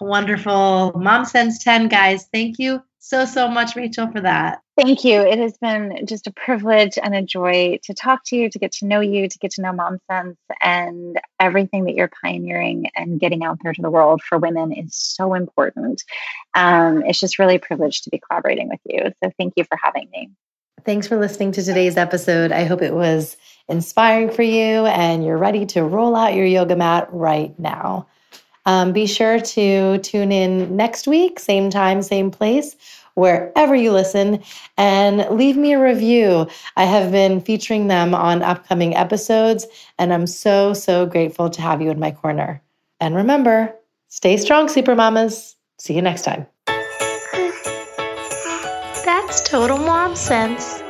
Wonderful. 0.00 0.92
Mom 0.96 1.24
Sense 1.24 1.62
10, 1.62 1.88
guys. 1.88 2.26
Thank 2.32 2.58
you 2.58 2.82
so, 2.98 3.24
so 3.24 3.48
much, 3.48 3.76
Rachel, 3.76 4.10
for 4.10 4.20
that. 4.22 4.60
Thank 4.76 5.04
you. 5.04 5.20
It 5.22 5.38
has 5.38 5.56
been 5.56 6.04
just 6.04 6.26
a 6.26 6.30
privilege 6.30 6.98
and 7.02 7.14
a 7.14 7.22
joy 7.22 7.78
to 7.84 7.94
talk 7.94 8.24
to 8.26 8.36
you, 8.36 8.50
to 8.50 8.58
get 8.58 8.72
to 8.72 8.86
know 8.86 9.00
you, 9.00 9.26
to 9.26 9.38
get 9.38 9.52
to 9.52 9.62
know 9.62 9.72
Mom 9.72 9.98
Sense, 10.10 10.36
and 10.62 11.18
everything 11.40 11.84
that 11.84 11.94
you're 11.94 12.10
pioneering 12.22 12.90
and 12.94 13.18
getting 13.18 13.42
out 13.42 13.56
there 13.62 13.72
to 13.72 13.80
the 13.80 13.90
world 13.90 14.20
for 14.20 14.36
women 14.36 14.72
is 14.72 14.94
so 14.94 15.32
important. 15.32 16.02
Um, 16.54 17.02
it's 17.06 17.18
just 17.18 17.38
really 17.38 17.54
a 17.54 17.58
privilege 17.58 18.02
to 18.02 18.10
be 18.10 18.20
collaborating 18.28 18.68
with 18.68 18.80
you. 18.84 19.12
So 19.24 19.30
thank 19.38 19.54
you 19.56 19.64
for 19.64 19.78
having 19.82 20.10
me. 20.12 20.30
Thanks 20.84 21.08
for 21.08 21.16
listening 21.16 21.52
to 21.52 21.62
today's 21.62 21.96
episode. 21.96 22.52
I 22.52 22.64
hope 22.64 22.82
it 22.82 22.92
was 22.94 23.38
inspiring 23.68 24.30
for 24.30 24.42
you 24.42 24.84
and 24.86 25.24
you're 25.24 25.38
ready 25.38 25.64
to 25.66 25.84
roll 25.84 26.14
out 26.14 26.34
your 26.34 26.44
yoga 26.44 26.76
mat 26.76 27.08
right 27.10 27.58
now. 27.58 28.08
Um, 28.66 28.92
be 28.92 29.06
sure 29.06 29.40
to 29.40 29.98
tune 29.98 30.32
in 30.32 30.76
next 30.76 31.08
week, 31.08 31.38
same 31.38 31.70
time, 31.70 32.02
same 32.02 32.30
place, 32.30 32.76
wherever 33.16 33.74
you 33.74 33.90
listen, 33.90 34.42
and 34.76 35.26
leave 35.36 35.56
me 35.56 35.72
a 35.72 35.82
review. 35.82 36.46
I 36.76 36.84
have 36.84 37.10
been 37.10 37.40
featuring 37.40 37.88
them 37.88 38.14
on 38.14 38.42
upcoming 38.42 38.94
episodes, 38.94 39.66
and 39.98 40.12
I'm 40.12 40.26
so, 40.26 40.72
so 40.72 41.04
grateful 41.06 41.50
to 41.50 41.60
have 41.60 41.82
you 41.82 41.90
in 41.90 41.98
my 41.98 42.12
corner. 42.12 42.62
And 43.00 43.16
remember, 43.16 43.74
stay 44.08 44.36
strong, 44.36 44.68
Super 44.68 44.94
Mamas. 44.94 45.56
See 45.78 45.94
you 45.94 46.02
next 46.02 46.22
time. 46.22 46.46
That's 49.04 49.42
total 49.48 49.78
mom 49.78 50.14
sense. 50.14 50.82